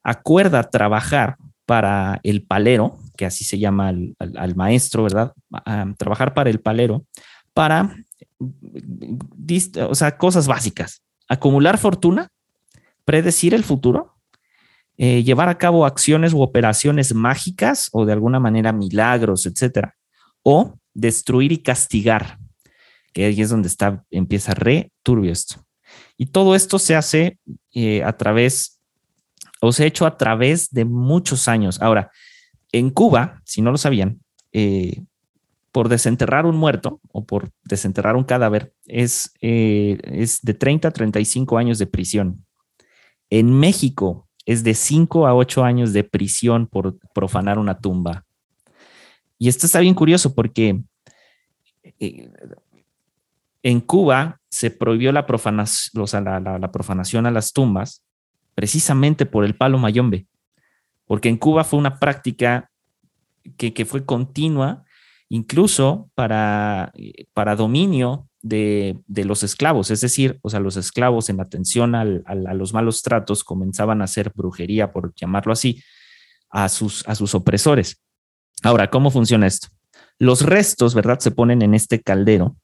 [0.03, 5.35] acuerda trabajar para el palero, que así se llama al, maestro, ¿verdad?
[5.99, 7.05] trabajar para el palero,
[7.53, 7.95] para,
[9.91, 11.03] o sea, cosas básicas.
[11.29, 12.31] Acumular fortuna,
[13.05, 14.12] predecir el futuro,
[15.03, 19.97] eh, llevar a cabo acciones u operaciones mágicas o de alguna manera milagros, etcétera,
[20.43, 22.39] o destruir y castigar
[23.13, 25.65] que ahí es donde está, empieza re turbio esto.
[26.17, 27.39] Y todo esto se hace
[27.75, 28.81] eh, a través,
[29.61, 31.81] o se ha hecho a través de muchos años.
[31.81, 32.11] Ahora,
[32.73, 34.21] en Cuba, si no lo sabían,
[34.53, 35.03] eh,
[35.71, 40.91] por desenterrar un muerto o por desenterrar un cadáver es, eh, es de 30 a
[40.91, 42.45] 35 años de prisión.
[43.31, 48.25] En México es de 5 a 8 años de prisión por profanar una tumba.
[49.39, 50.81] Y esto está bien curioso porque
[53.63, 58.03] en Cuba se prohibió la profanación, a las tumbas
[58.55, 60.27] precisamente por el palo mayombe,
[61.07, 62.71] porque en Cuba fue una práctica
[63.57, 64.85] que, fue continua,
[65.29, 66.93] incluso para,
[67.33, 72.05] para dominio de, los esclavos, es decir, o sea, los esclavos en atención a
[72.55, 75.83] los malos tratos comenzaban a hacer brujería, por llamarlo así,
[76.51, 78.03] a sus, a sus opresores.
[78.63, 79.69] Ahora, ¿cómo funciona esto?
[80.19, 81.19] Los restos, ¿verdad?
[81.21, 82.57] Se ponen en este caldero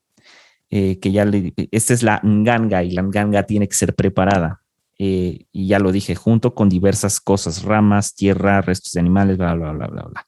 [0.70, 4.60] eh, que ya le, esta es la nganga y la nganga tiene que ser preparada.
[4.98, 9.54] Eh, y ya lo dije, junto con diversas cosas, ramas, tierra, restos de animales, bla,
[9.54, 10.26] bla, bla, bla, bla.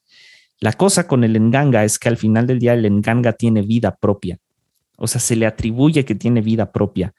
[0.60, 3.96] La cosa con el enganga es que al final del día el enganga tiene vida
[3.96, 4.38] propia.
[5.00, 7.14] O sea, se le atribuye que tiene vida propia.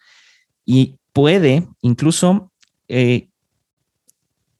[0.66, 2.52] Y puede, incluso,
[2.88, 3.28] eh,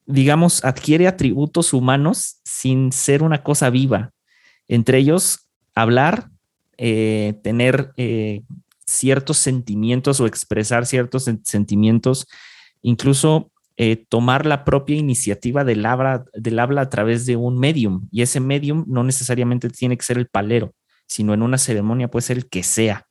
[0.06, 4.12] digamos, adquiere atributos humanos sin ser una cosa viva.
[4.68, 6.30] Entre ellos, hablar,
[6.78, 8.42] eh, tener eh,
[8.86, 12.28] ciertos sentimientos o expresar ciertos sentimientos,
[12.82, 13.52] incluso
[14.10, 18.08] tomar la propia iniciativa del habla, del habla a través de un medium.
[18.12, 20.76] Y ese medium no necesariamente tiene que ser el palero,
[21.08, 23.08] sino en una ceremonia puede ser el que sea.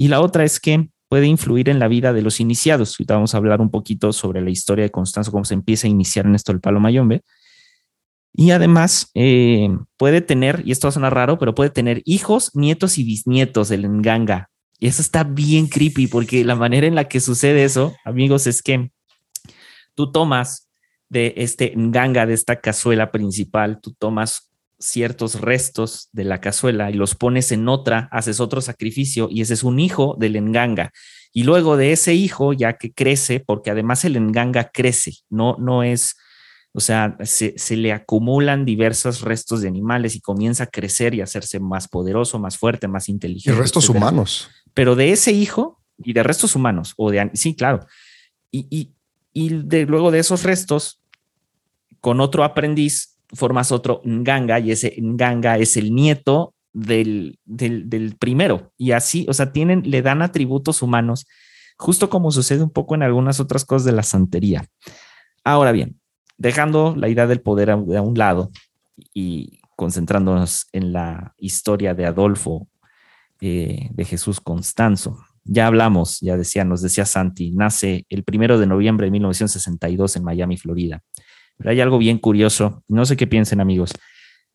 [0.00, 2.94] Y la otra es que puede influir en la vida de los iniciados.
[2.94, 5.90] Ahorita vamos a hablar un poquito sobre la historia de Constanzo, cómo se empieza a
[5.90, 7.20] iniciar en esto el palo mayombe.
[8.32, 12.56] Y además eh, puede tener, y esto va a sonar raro, pero puede tener hijos,
[12.56, 14.48] nietos y bisnietos del Nganga.
[14.78, 18.62] Y eso está bien creepy porque la manera en la que sucede eso, amigos, es
[18.62, 18.90] que
[19.94, 20.70] tú tomas
[21.10, 24.49] de este Nganga, de esta cazuela principal, tú tomas
[24.80, 29.54] ciertos restos de la cazuela y los pones en otra, haces otro sacrificio y ese
[29.54, 30.90] es un hijo del Nganga.
[31.32, 35.84] Y luego de ese hijo, ya que crece, porque además el Nganga crece, no, no
[35.84, 36.16] es
[36.72, 41.24] o sea, se, le acumulan diversos restos de animales y comienza a crecer y a
[41.24, 43.56] hacerse más poderoso, más fuerte, más inteligente.
[43.56, 44.48] Y restos humanos.
[44.72, 47.86] Pero de ese hijo y de restos humanos, o de, sí, claro.
[48.52, 48.92] Y,
[49.34, 51.00] de, luego de esos restos,
[52.00, 58.16] con otro aprendiz, formas otro Nganga y ese Nganga es el nieto del, del, del,
[58.16, 58.72] primero.
[58.76, 61.26] Y así, o sea, tienen, le dan atributos humanos,
[61.76, 64.66] justo como sucede un poco en algunas otras cosas de la santería.
[65.44, 66.00] Ahora bien,
[66.38, 68.50] dejando la idea del poder a, un lado
[69.14, 72.68] y concentrándonos en la historia de Adolfo,
[73.40, 75.18] eh, de Jesús Constanzo.
[75.44, 80.24] Ya hablamos, ya decía, nos decía Santi, nace el primero de noviembre de 1962 en
[80.24, 81.02] Miami, Florida.
[81.60, 83.92] Pero hay algo bien curioso, no sé qué piensen amigos,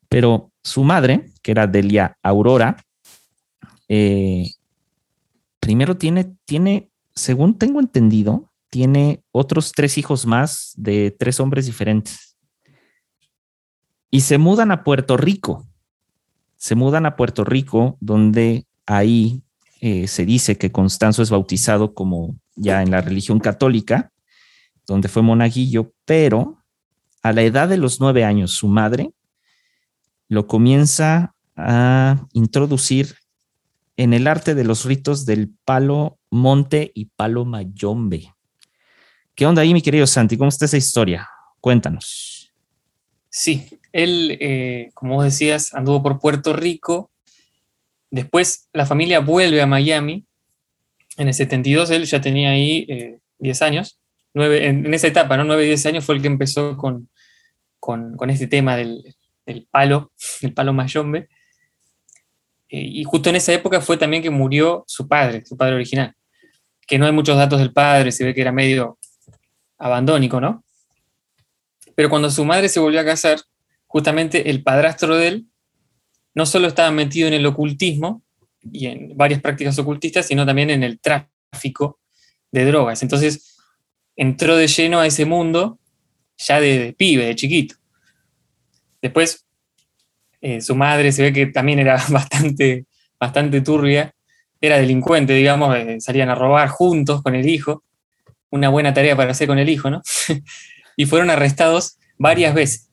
[0.09, 2.77] pero su madre, que era Delia Aurora,
[3.87, 4.49] eh,
[5.59, 12.35] primero tiene, tiene, según tengo entendido, tiene otros tres hijos más de tres hombres diferentes.
[14.09, 15.67] Y se mudan a Puerto Rico.
[16.57, 19.43] Se mudan a Puerto Rico, donde ahí
[19.79, 24.11] eh, se dice que Constanzo es bautizado como ya en la religión católica,
[24.87, 26.64] donde fue monaguillo, pero
[27.25, 29.09] a la edad de los nueve años, su madre
[30.27, 33.15] lo comienza a introducir
[33.97, 38.31] en el arte de los ritos del palo monte y palo mayombe.
[39.33, 40.37] ¿Qué onda ahí, mi querido Santi?
[40.37, 41.27] ¿Cómo está esa historia?
[41.61, 42.53] Cuéntanos.
[43.27, 47.09] Sí, él, eh, como vos decías, anduvo por Puerto Rico.
[48.11, 50.27] Después la familia vuelve a Miami.
[51.17, 52.85] En el 72 él ya tenía ahí
[53.39, 53.99] 10 eh, años.
[54.35, 55.43] en, esa etapa, ¿no?
[55.43, 57.09] 9, 10 años fue el que empezó con,
[57.85, 59.15] con, con este tema del,
[59.69, 60.11] palo,
[60.41, 61.29] el palo mayombe.
[62.67, 66.15] Eh, y justo en esa época fue también que murió su padre, su padre original.
[66.87, 68.97] Que no hay muchos datos del padre, se ve que era medio
[69.77, 70.63] abandónico, ¿no?
[71.93, 73.39] Pero cuando su madre se volvió a casar,
[73.85, 75.45] justamente el padrastro de él
[76.33, 78.23] no solo estaba metido en el ocultismo
[78.63, 81.99] y en varias prácticas ocultistas, sino también en el tráfico
[82.51, 83.03] de drogas.
[83.03, 83.57] Entonces
[84.15, 85.77] entró de lleno a ese mundo
[86.37, 87.75] ya de, pibe, de chiquito.
[89.01, 89.45] Después,
[90.41, 92.85] eh, su madre se ve que también era bastante,
[93.19, 94.13] bastante turbia,
[94.61, 97.83] era delincuente, digamos, eh, salían a robar juntos con el hijo,
[98.49, 100.01] una buena tarea para hacer con el hijo, ¿no?
[100.95, 102.89] y fueron arrestados varias veces.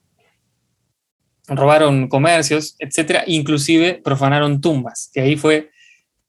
[1.47, 5.71] Robaron comercios, etcétera, inclusive profanaron tumbas, que ahí fue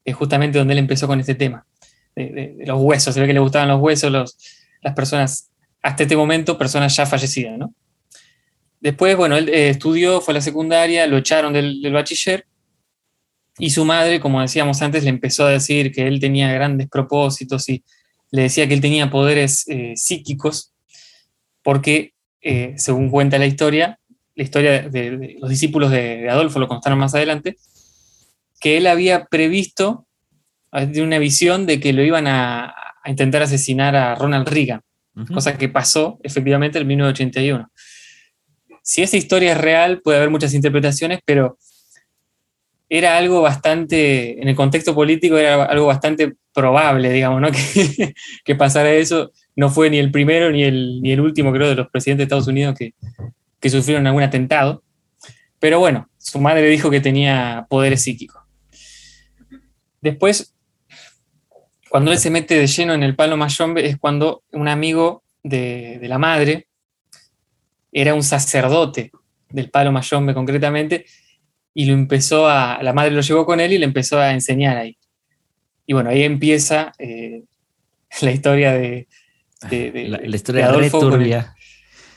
[0.04, 1.66] eh, justamente donde él empezó con este tema,
[2.14, 4.36] de, los huesos, se ve que le gustaban los huesos, los,
[4.82, 5.50] las personas,
[5.84, 7.74] hasta este momento, personas ya fallecidas, ¿no?
[8.80, 12.46] Después, bueno, él eh, estudió, fue a la secundaria, lo echaron del, bachiller,
[13.58, 17.68] y su madre, como decíamos antes, le empezó a decir que él tenía grandes propósitos
[17.68, 17.84] y
[18.30, 20.72] le decía que él tenía poderes eh, psíquicos,
[21.62, 22.14] porque,
[22.76, 23.98] según cuenta la historia,
[24.34, 27.56] la historia de, los discípulos de, Adolfo lo contaron más adelante,
[28.58, 30.06] que él había previsto,
[30.72, 32.74] de una visión de que lo iban a,
[33.06, 34.80] intentar asesinar a Ronald Reagan,
[35.32, 37.70] cosa que pasó efectivamente en 1981.
[38.82, 41.58] Si esa historia es real, puede haber muchas interpretaciones, pero
[42.88, 47.48] era algo bastante, en el contexto político era algo bastante probable, digamos, ¿no?
[48.44, 49.32] que, pasara eso.
[49.56, 52.24] No fue ni el primero ni el, ni el último, creo, de los presidentes de
[52.24, 52.94] Estados Unidos que,
[53.60, 54.82] que sufrieron algún atentado.
[55.58, 58.42] Pero bueno, su madre dijo que tenía poderes psíquicos.
[60.00, 60.53] Después,
[61.94, 66.00] cuando él se mete de lleno en el palo mayombe, es cuando un amigo de,
[66.02, 66.66] la madre,
[67.92, 69.12] era un sacerdote
[69.48, 71.06] del palo mayombe concretamente,
[71.72, 74.76] y lo empezó a, la madre lo llevó con él y le empezó a enseñar
[74.76, 74.98] ahí.
[75.86, 77.44] Y bueno, ahí empieza eh,
[78.22, 79.06] la historia de,
[79.70, 81.16] la, historia de Adolfo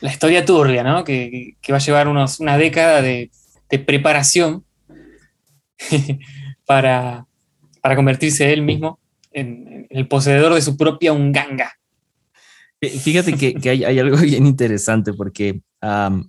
[0.01, 1.03] la historia turbia, ¿no?
[1.03, 3.29] Que, va a llevar unos, una década de,
[3.85, 4.65] preparación
[6.65, 7.27] para,
[7.95, 8.99] convertirse él mismo
[9.37, 11.71] el poseedor de su propia unganga.
[12.79, 15.61] Eh, fíjate que, hay, algo bien interesante porque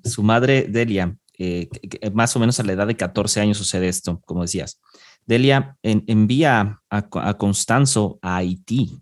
[0.05, 1.69] su madre, Delia, eh,
[2.13, 4.81] más o menos a la edad de 14 años sucede esto, como decías.
[5.27, 8.99] Delia envía a, Constanzo a Haití.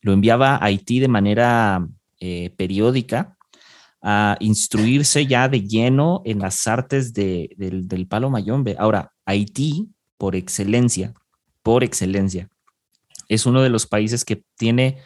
[0.00, 1.86] Lo enviaba a Haití de manera
[2.20, 3.36] eh, periódica
[4.00, 8.76] a instruirse ya de lleno en las artes del, palo mayombe.
[8.78, 11.14] Ahora, Haití, por excelencia,
[11.62, 12.48] por excelencia,
[13.28, 14.98] es uno de los países que tiene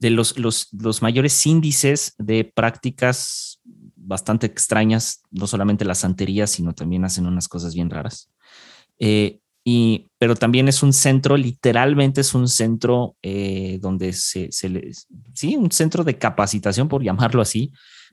[0.00, 3.60] de los, los, mayores índices de prácticas
[3.96, 8.30] bastante extrañas, no solamente la santería, sino también hacen unas cosas bien raras.
[8.98, 9.40] Eh,
[10.18, 14.90] pero también es un centro, literalmente es un centro eh, donde se, se
[15.34, 17.72] sí, un centro de capacitación, por llamarlo así,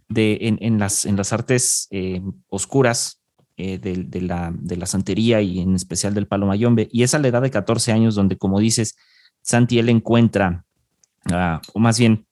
[0.10, 3.22] de, en, las, en las artes eh, oscuras
[3.58, 6.90] de, la, de la santería y en especial del palo mayombe.
[6.92, 8.96] Y es a la edad de 14 años donde, como dices,
[9.48, 10.66] Santi, él encuentra,
[11.74, 12.26] o más bien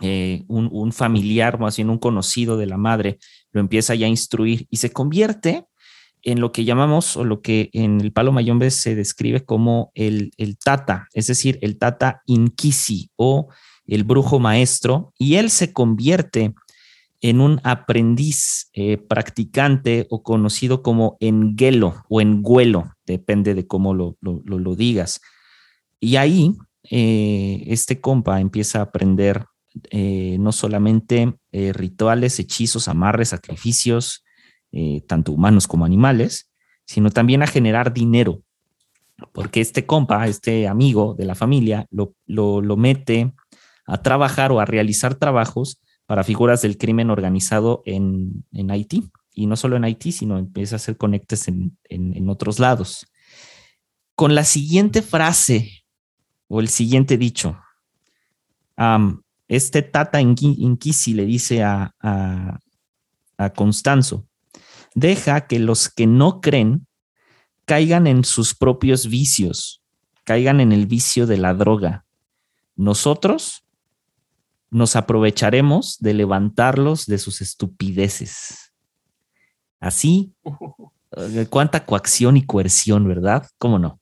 [0.00, 3.18] un, un, familiar, más bien un conocido de la madre,
[3.52, 5.66] lo empieza ya a instruir y se convierte
[6.22, 10.32] en lo que llamamos o lo que en el palo mayombe se describe como el,
[10.62, 13.48] tata, es decir, el tata inquisi o
[13.86, 16.54] el brujo maestro, y él se convierte
[17.22, 24.16] en un aprendiz eh, practicante o conocido como enguelo o enguelo, depende de cómo lo,
[24.76, 25.20] digas.
[26.00, 29.44] Y ahí eh, este compa empieza a aprender
[29.90, 34.24] eh, no solamente rituales, hechizos, amarres, sacrificios,
[34.72, 36.48] eh, tanto humanos como animales,
[36.84, 38.44] sino también a generar dinero,
[39.32, 43.34] porque este compa, este amigo de la familia, lo, lo, mete
[43.84, 49.10] a trabajar o a realizar trabajos para figuras del crimen organizado en, en, Haití.
[49.34, 53.08] Y no solo en Haití, sino empieza a hacer conectes en, en otros lados.
[54.14, 55.79] Con la siguiente frase
[56.52, 57.56] o el siguiente dicho,
[59.46, 62.58] este Tata Inquisi le dice a, a,
[63.38, 64.26] a Constanzo,
[64.96, 66.88] deja que los que no creen
[67.66, 69.80] caigan en sus propios vicios,
[70.24, 72.04] caigan en el vicio de la droga.
[72.74, 73.64] Nosotros
[74.70, 78.72] nos aprovecharemos de levantarlos de sus estupideces.
[79.78, 80.34] Así,
[81.16, 83.48] eh, cuánta coacción y coerción, ¿verdad?
[83.56, 83.99] ¿Cómo no?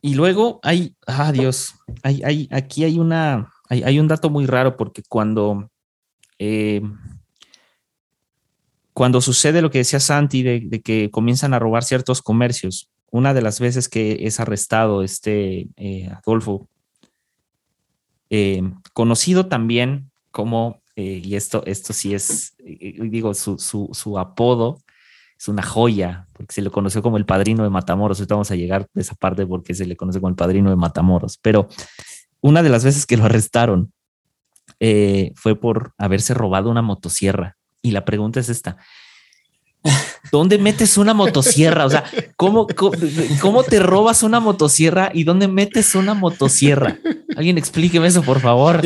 [0.00, 4.76] Y luego hay, ah, Dios, hay, hay, aquí hay una, hay, un dato muy raro
[4.76, 5.70] porque cuando,
[6.38, 6.82] eh,
[8.92, 13.42] cuando sucede lo que decía Santi de, que comienzan a robar ciertos comercios, una de
[13.42, 16.68] las veces que es arrestado este eh, Adolfo,
[18.30, 24.83] eh, conocido también como, y esto, esto sí es, digo, su, su, su apodo
[25.38, 28.18] es una joya, porque se le conoció como el padrino de Matamoros.
[28.18, 30.76] Ahorita vamos a llegar a esa parte porque se le conoce como el padrino de
[30.76, 31.38] Matamoros.
[31.42, 31.68] Pero
[32.40, 33.92] una de las veces que lo arrestaron
[34.80, 37.56] eh, fue por haberse robado una motosierra.
[37.82, 38.76] Y la pregunta es esta.
[40.32, 41.84] ¿Dónde metes una motosierra?
[41.84, 42.04] O sea,
[42.36, 42.66] ¿cómo,
[43.40, 46.98] cómo, te robas una motosierra y dónde metes una motosierra?
[47.36, 48.80] Alguien explíqueme eso, por favor.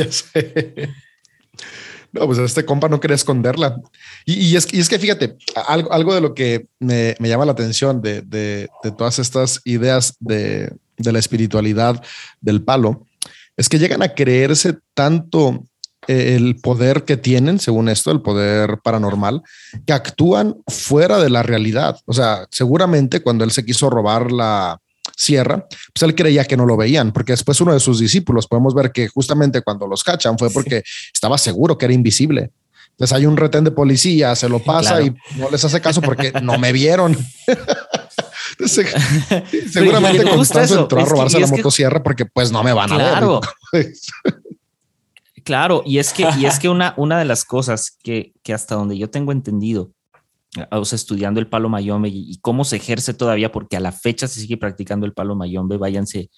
[2.12, 3.80] No, pues este compa no quería esconderla.
[4.24, 5.36] Y, es, que fíjate,
[5.66, 11.12] algo, de lo que me, llama la atención de, de, todas estas ideas de, de,
[11.12, 12.02] la espiritualidad
[12.40, 13.06] del palo
[13.56, 15.64] es que llegan a creerse tanto
[16.06, 19.42] eh, el poder que tienen, según esto, el poder paranormal,
[19.84, 21.98] que actúan fuera de la realidad.
[22.06, 24.80] O sea, seguramente cuando él se quiso robar la,
[25.18, 28.72] sierra, pues él creía que no lo veían, porque después uno de sus discípulos podemos
[28.72, 32.52] ver que justamente cuando los cachan fue porque estaba seguro que era invisible.
[32.90, 36.32] Entonces hay un retén de policía, se lo pasa y no les hace caso porque
[36.40, 37.16] no me vieron.
[39.70, 42.96] seguramente Constanzo entró a robarse la motosierra porque pues no me van a
[43.72, 43.92] ver.
[45.44, 48.76] claro, y es que, y es que una, una de las cosas que, que hasta
[48.76, 49.92] donde yo tengo entendido,
[50.70, 54.28] o sea, estudiando el palo mayombe y, cómo se ejerce todavía, porque a la fecha
[54.28, 55.76] se sigue practicando el palo mayombe.
[55.76, 56.30] Váyanse,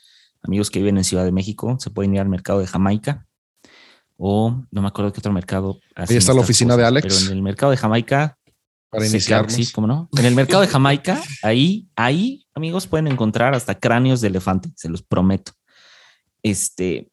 [0.42, 3.26] amigos que viven en Ciudad de México, se pueden ir al mercado de Jamaica
[4.22, 5.80] o no me acuerdo qué otro mercado.
[5.94, 7.06] Ahí está la oficina de Alex.
[7.06, 8.36] Pero en el mercado de Jamaica.
[8.90, 9.50] Para iniciar.
[9.50, 10.10] Sí, ¿cómo no?
[10.18, 14.90] En el mercado de Jamaica, ahí, ahí, amigos, pueden encontrar hasta cráneos de elefante, se
[14.90, 15.52] los prometo.
[16.42, 17.10] Este,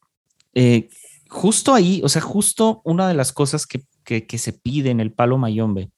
[0.54, 0.90] eh,
[1.30, 5.00] justo ahí, o sea, justo una de las cosas que, que, que se pide en
[5.00, 5.92] el palo mayombe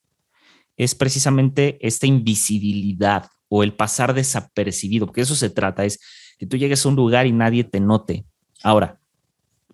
[0.82, 6.00] es precisamente esta invisibilidad o el pasar desapercibido, porque eso se trata, es
[6.38, 8.24] que tú llegues a un lugar y nadie te note.
[8.62, 8.98] Ahora,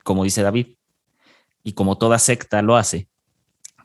[0.02, 0.74] como dice David,
[1.62, 3.08] y como toda secta lo hace,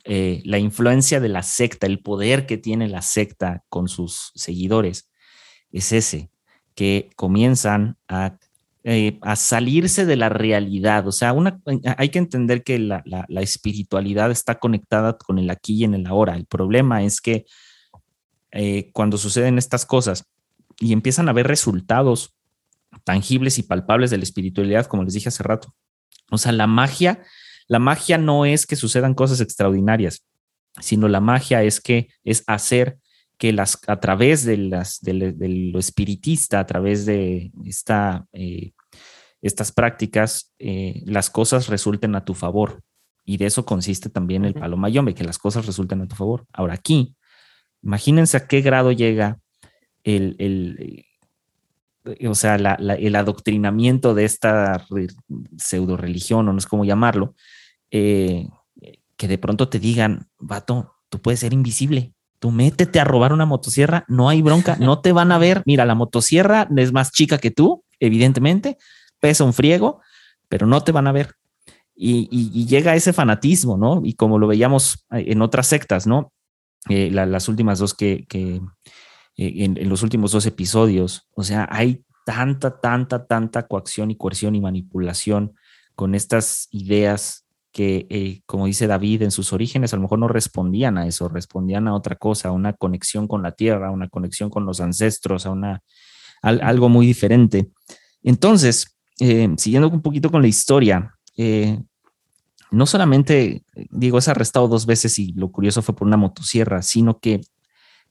[0.03, 5.11] eh, la influencia de la secta, el poder que tiene la secta con sus seguidores,
[5.71, 6.31] es ese,
[6.73, 8.39] que comienzan a
[8.83, 11.07] eh, a salirse de la realidad.
[11.07, 11.61] O sea, una,
[11.97, 13.03] hay que entender que la,
[13.41, 16.35] espiritualidad está conectada con el aquí y en el ahora.
[16.35, 17.45] El problema es que
[18.51, 20.25] eh, cuando suceden estas cosas
[20.79, 22.33] y empiezan a haber resultados
[23.03, 25.75] tangibles y palpables de la espiritualidad, como les dije hace rato.
[26.31, 27.23] O sea, la magia,
[27.67, 30.25] la magia no es que sucedan cosas extraordinarias,
[30.79, 32.97] sino la magia es que es hacer
[33.41, 35.33] que las, a través de, las, de,
[35.73, 38.73] lo espiritista, a través de esta, eh,
[39.41, 42.83] estas prácticas, eh, las cosas resulten a tu favor.
[43.25, 46.45] Y de eso consiste también el palo mayombe, que las cosas resulten a tu favor.
[46.53, 47.15] Ahora aquí,
[47.81, 49.39] imagínense a qué grado llega
[50.03, 51.03] el, el
[52.05, 54.85] eh, o sea, el adoctrinamiento de esta
[55.57, 57.33] pseudo religión, o no es como llamarlo,
[57.89, 58.47] que
[59.19, 64.03] de pronto te digan, vato, tú puedes ser invisible, Tú métete a robar una motosierra,
[64.07, 65.61] no hay bronca, no te van a ver.
[65.67, 68.79] Mira, la motosierra es más chica que tú, evidentemente,
[69.19, 70.01] pesa un friego,
[70.49, 71.35] pero no te van a ver.
[71.93, 74.01] Y, llega ese fanatismo, ¿no?
[74.03, 76.33] Y como lo veíamos eh, en otras sectas, ¿no?
[76.89, 78.59] Eh, las últimas dos que, eh,
[79.37, 84.55] en, en, los últimos dos episodios, o sea, hay tanta, tanta, tanta coacción y coerción
[84.55, 85.53] y manipulación
[85.93, 87.40] con estas ideas
[87.71, 91.29] que, eh, como dice David, en sus orígenes a lo mejor no respondían a eso,
[91.29, 94.81] respondían a otra cosa, a una conexión con la tierra, a una conexión con los
[94.81, 95.81] ancestros, a, una,
[96.41, 97.71] algo muy diferente.
[98.23, 101.81] Entonces, eh, siguiendo un poquito con la historia, eh,
[102.71, 107.19] no solamente, digo, es arrestado dos veces y lo curioso fue por una motosierra, sino
[107.19, 107.41] que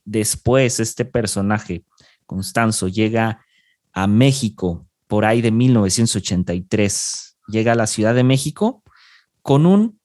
[0.05, 1.85] después este personaje,
[2.27, 3.45] Constanzo, llega
[3.93, 8.83] a México por ahí de 1983, llega a la Ciudad de México
[9.43, 10.01] con un,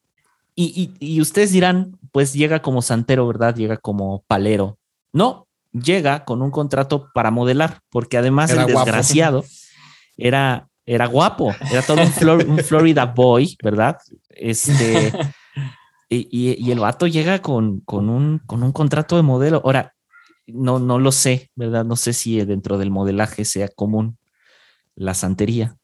[0.58, 3.56] y, ustedes dirán, pues llega como santero, ¿verdad?
[3.56, 4.78] Llega como palero.
[5.12, 9.44] No, llega con un contrato para modelar, porque además el desgraciado,
[10.16, 13.98] era, era guapo, era todo un, Florida boy, ¿verdad?
[14.30, 15.12] Este,
[16.10, 19.62] y, el vato llega con, con, un, con un contrato de modelo.
[19.66, 19.94] Ahora,
[20.48, 21.84] no, no lo sé, ¿verdad?
[21.84, 24.18] No sé si dentro del modelaje sea común
[24.96, 25.76] la santería.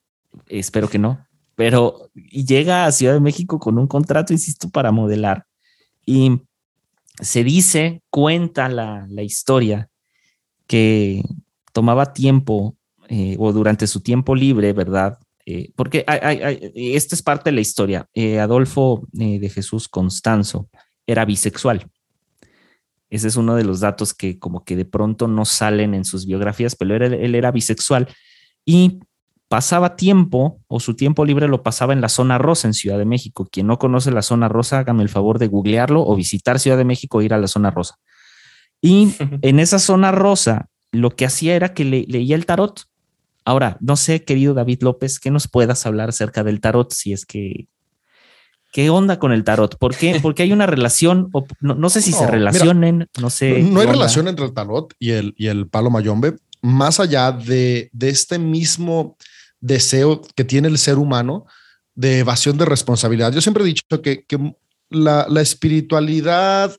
[0.47, 1.25] Espero que no.
[1.61, 5.45] Pero llega a Ciudad de México con un contrato, insisto, para modelar.
[6.03, 6.41] Y
[7.19, 9.87] se dice, cuenta la, historia,
[10.65, 11.21] que
[11.71, 12.75] tomaba tiempo
[13.09, 15.19] eh, o durante su tiempo libre, ¿verdad?
[15.45, 16.03] Eh, porque
[16.73, 18.07] esta es parte de la historia.
[18.15, 20.67] Eh, Adolfo de Jesús Constanzo
[21.05, 21.85] era bisexual.
[23.11, 26.25] Ese es uno de los datos que como que de pronto no salen en sus
[26.25, 28.07] biografías, pero él era bisexual
[28.65, 28.99] y
[29.51, 33.03] pasaba tiempo o su tiempo libre lo pasaba en la zona rosa en Ciudad de
[33.03, 33.49] México.
[33.51, 36.85] Quien no conoce la zona rosa, hágame el favor de googlearlo o visitar Ciudad de
[36.85, 37.99] México e ir a la zona rosa.
[38.79, 42.83] Y en esa zona rosa lo que hacía era que leía el tarot.
[43.43, 47.25] Ahora, no sé, querido David López, que nos puedas hablar acerca del tarot, si es
[47.25, 47.67] que
[48.71, 49.77] ¿Qué onda con el tarot?
[49.77, 50.17] ¿Por qué?
[50.21, 51.29] Porque hay una relación,
[51.59, 53.61] no, sé si se relacionen, no sé.
[53.63, 57.89] No, hay relación entre el tarot y el, y el palo mayombe, más allá de,
[57.91, 59.17] de este mismo
[59.61, 61.45] deseo que tiene el ser humano
[61.95, 63.31] de evasión de responsabilidad.
[63.31, 64.25] Yo siempre he dicho que,
[64.89, 66.75] la, espiritualidad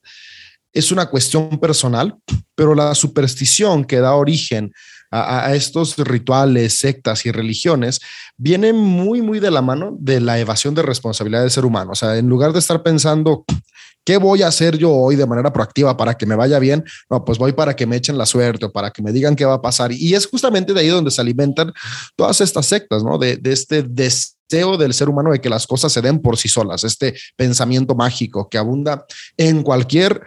[0.74, 2.16] es una cuestión personal,
[2.54, 4.72] pero la superstición que da origen
[5.10, 8.00] a, estos rituales, sectas y religiones
[8.36, 11.92] viene muy, muy de la mano de la evasión de responsabilidad del ser humano.
[11.92, 13.44] O sea, en lugar de estar pensando
[14.04, 16.84] ¿Qué voy a hacer yo hoy de manera proactiva para que me vaya bien?
[17.08, 19.44] No, pues voy para que me echen la suerte o para que me digan qué
[19.44, 19.92] va a pasar.
[19.92, 21.72] Y es justamente de ahí donde se alimentan
[22.16, 23.16] todas estas sectas, ¿no?
[23.18, 26.82] De, este deseo del ser humano de que las cosas se den por sí solas,
[26.84, 30.22] este pensamiento mágico que abunda en cualquier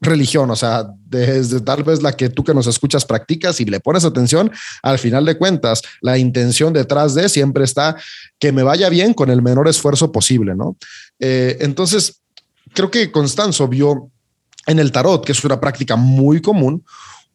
[0.00, 3.78] religión, o sea, desde tal vez la que tú que nos escuchas practicas y le
[3.78, 4.50] pones atención,
[4.82, 7.96] al final de cuentas, la intención detrás de siempre está
[8.40, 10.76] que me vaya bien con el menor esfuerzo posible, ¿no?
[11.20, 12.21] Eh, entonces,
[12.74, 14.10] creo que Constanzo vio
[14.66, 16.84] en el tarot, que es una práctica muy común,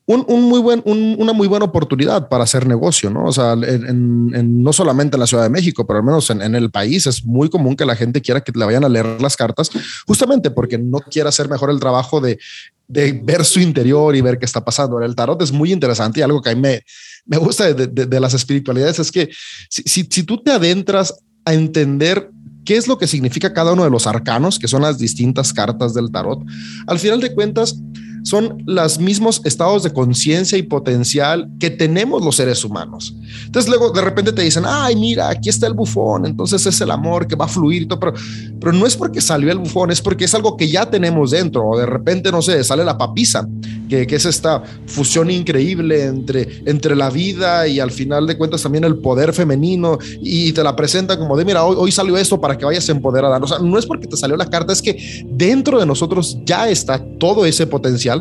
[0.10, 3.26] un, muy buen, una muy buena oportunidad para hacer negocio, ¿no?
[3.26, 6.72] O sea, en, no solamente en la Ciudad de México, pero al menos en, el
[6.72, 9.70] país es muy común que la gente quiera que le vayan a leer las cartas,
[10.08, 12.40] justamente porque no quiere hacer mejor el trabajo de,
[12.88, 15.02] ver su interior y ver qué está pasando.
[15.02, 16.84] El tarot es muy interesante y algo que a mí me,
[17.26, 19.30] me gusta de, las espiritualidades es que
[19.70, 21.14] si, si, si tú te adentras
[21.44, 22.32] a entender
[22.68, 25.94] qué es lo que significa cada uno de los arcanos, que son las distintas cartas
[25.94, 26.44] del tarot.
[26.86, 27.80] Al final de cuentas,
[28.28, 33.16] son los mismos estados de conciencia y potencial que tenemos los seres humanos.
[33.46, 36.92] Entonces luego de repente te dicen, ay, mira, aquí está el bufón, entonces es el
[36.92, 38.14] amor que va a fluir y todo, pero,
[38.60, 41.70] pero no es porque salió el bufón, es porque es algo que ya tenemos dentro,
[41.70, 43.48] o de repente, no sé, sale la papisa,
[43.88, 48.62] que, que es esta fusión increíble entre, entre la vida y al final de cuentas
[48.62, 52.58] también el poder femenino y te la presenta como de, mira, hoy, salió esto para
[52.58, 53.38] que vayas empoderada.
[53.38, 56.70] O sea, no es porque te salió la carta, es que dentro de nosotros ya
[56.70, 58.17] está todo ese potencial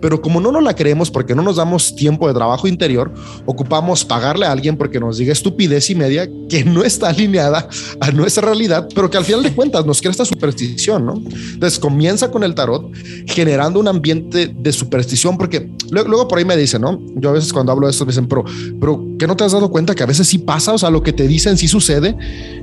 [0.00, 3.12] pero como no nos la creemos porque no nos damos tiempo de trabajo interior,
[3.46, 7.68] ocupamos pagarle a alguien porque nos diga estupidez y media que no está alineada
[8.00, 11.14] a nuestra realidad, pero que al final de cuentas nos crea esta superstición, ¿no?
[11.14, 12.90] Entonces comienza con el tarot
[13.26, 17.00] generando un ambiente de superstición, porque luego, por ahí me dicen, ¿no?
[17.16, 18.44] Yo a veces cuando hablo de esto me dicen, pero,
[18.80, 20.72] pero ¿qué no te has dado cuenta que a veces sí pasa?
[20.72, 22.16] O sea, lo que te dicen sí sucede.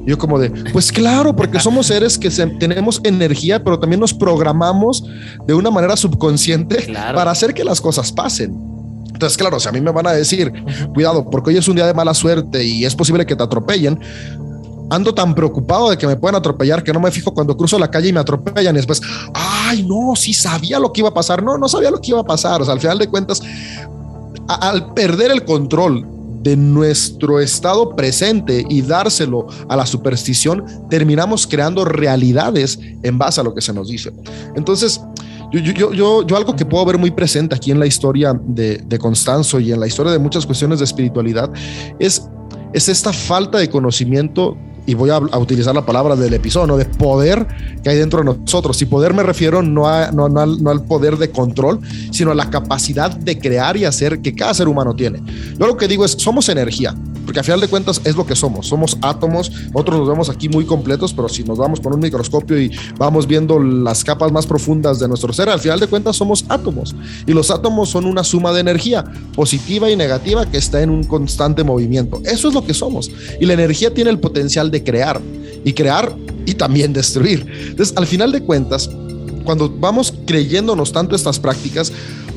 [0.06, 5.04] yo como de, pues claro, porque somos seres que tenemos energía, pero también nos programamos
[5.46, 8.56] de una manera subconsciente para hacer que las cosas pasen.
[9.14, 10.52] Entonces, claro, si a mí me van a decir,
[10.94, 13.98] cuidado, porque hoy es un día de mala suerte y es posible que te atropellen,
[14.90, 17.90] ando tan preocupado de que me puedan atropellar que no me fijo cuando cruzo la
[17.90, 19.02] calle y me atropellan y después,
[19.34, 21.42] ay, no, sí sabía lo que iba a pasar.
[21.42, 22.62] No, no sabía lo que iba a pasar.
[22.62, 23.42] O sea, al final de cuentas,
[24.48, 26.15] al perder el control
[26.46, 33.44] de nuestro estado presente y dárselo a la superstición, terminamos creando realidades en base a
[33.44, 34.12] lo que se nos dice.
[34.56, 35.02] Entonces,
[35.52, 39.00] yo, yo, yo, algo que puedo ver muy presente aquí en la historia de, de
[39.00, 41.50] Constanzo y en la historia de muchas cuestiones de espiritualidad
[41.98, 42.30] es,
[42.74, 44.56] es esta falta de conocimiento
[44.86, 47.48] y voy a, utilizar la palabra del episodio, de poder
[47.84, 48.82] que hay dentro de nosotros.
[48.82, 51.80] Y poder me refiero no, a, no, no, al, no, al, poder de control,
[52.12, 55.22] sino a la capacidad de crear y hacer que cada ser humano tiene.
[55.58, 58.36] Yo lo que digo es, somos energía, porque a final de cuentas es lo que
[58.36, 58.68] somos.
[58.68, 62.60] Somos átomos, nosotros nos vemos aquí muy completos, pero si nos vamos con un microscopio
[62.60, 66.46] y vamos viendo las capas más profundas de nuestro ser, al final de cuentas somos
[66.50, 66.96] átomos.
[67.26, 69.04] Y los átomos son una suma de energía
[69.36, 72.22] positiva y negativa que está en un constante movimiento.
[72.26, 73.12] Eso es lo que somos.
[73.40, 75.22] Y la energía tiene el potencial de crear
[75.64, 76.16] y crear
[76.46, 77.46] y también destruir.
[77.70, 78.90] Entonces, al final de cuentas,
[79.44, 81.92] cuando vamos creyéndonos tanto estas prácticas,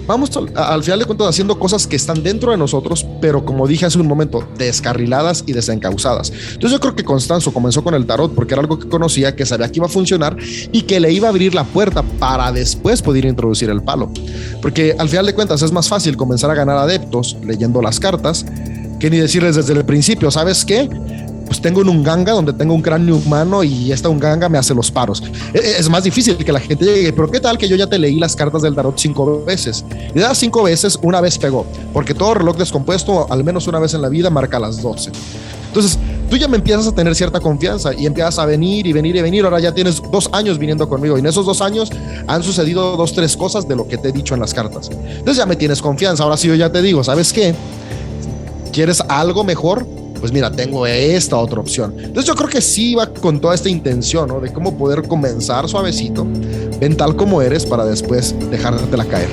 [0.08, 3.84] vamos al final de cuentas haciendo cosas que están dentro de nosotros, pero como dije
[3.84, 6.32] hace un momento, descarriladas y desencausadas.
[6.54, 9.44] Entonces yo creo que Constanzo comenzó con el tarot porque era algo que conocía, que
[9.44, 10.36] sabía que iba a funcionar
[10.72, 14.10] y que le iba a abrir la puerta para después poder introducir el palo.
[14.62, 18.46] Porque al final de cuentas es más fácil comenzar a ganar adeptos leyendo las cartas
[18.98, 20.88] que ni decirles desde el principio, ¿sabes qué?
[21.48, 24.90] Pues tengo un Unganga donde tengo un cráneo humano y esta Unganga me hace los
[24.90, 25.22] paros.
[25.54, 27.86] E, e, es más difícil que la gente llegue, pero ¿qué tal que yo ya
[27.86, 29.84] te leí las cartas del tarot cinco veces?
[30.10, 33.78] Y de las cinco veces, una vez pegó, porque todo reloj descompuesto, al menos una
[33.78, 35.10] vez en la vida, marca las 12.
[35.68, 39.16] Entonces, tú ya me empiezas a tener cierta confianza y empiezas a venir y venir
[39.16, 39.44] y venir.
[39.44, 41.90] Ahora ya tienes dos años viniendo conmigo y en esos dos años
[42.26, 44.90] han sucedido dos, tres cosas de lo que te he dicho en las cartas.
[44.90, 46.24] Entonces ya me tienes confianza.
[46.24, 47.54] Ahora sí yo ya te digo, ¿sabes qué?
[48.72, 49.86] ¿Quieres algo mejor?
[50.20, 51.94] Pues mira, tengo esta otra opción.
[51.96, 54.40] Entonces yo creo que sí va con toda esta intención, ¿no?
[54.40, 56.26] De cómo poder comenzar suavecito,
[56.80, 59.28] ven tal como eres para después dejártela caer.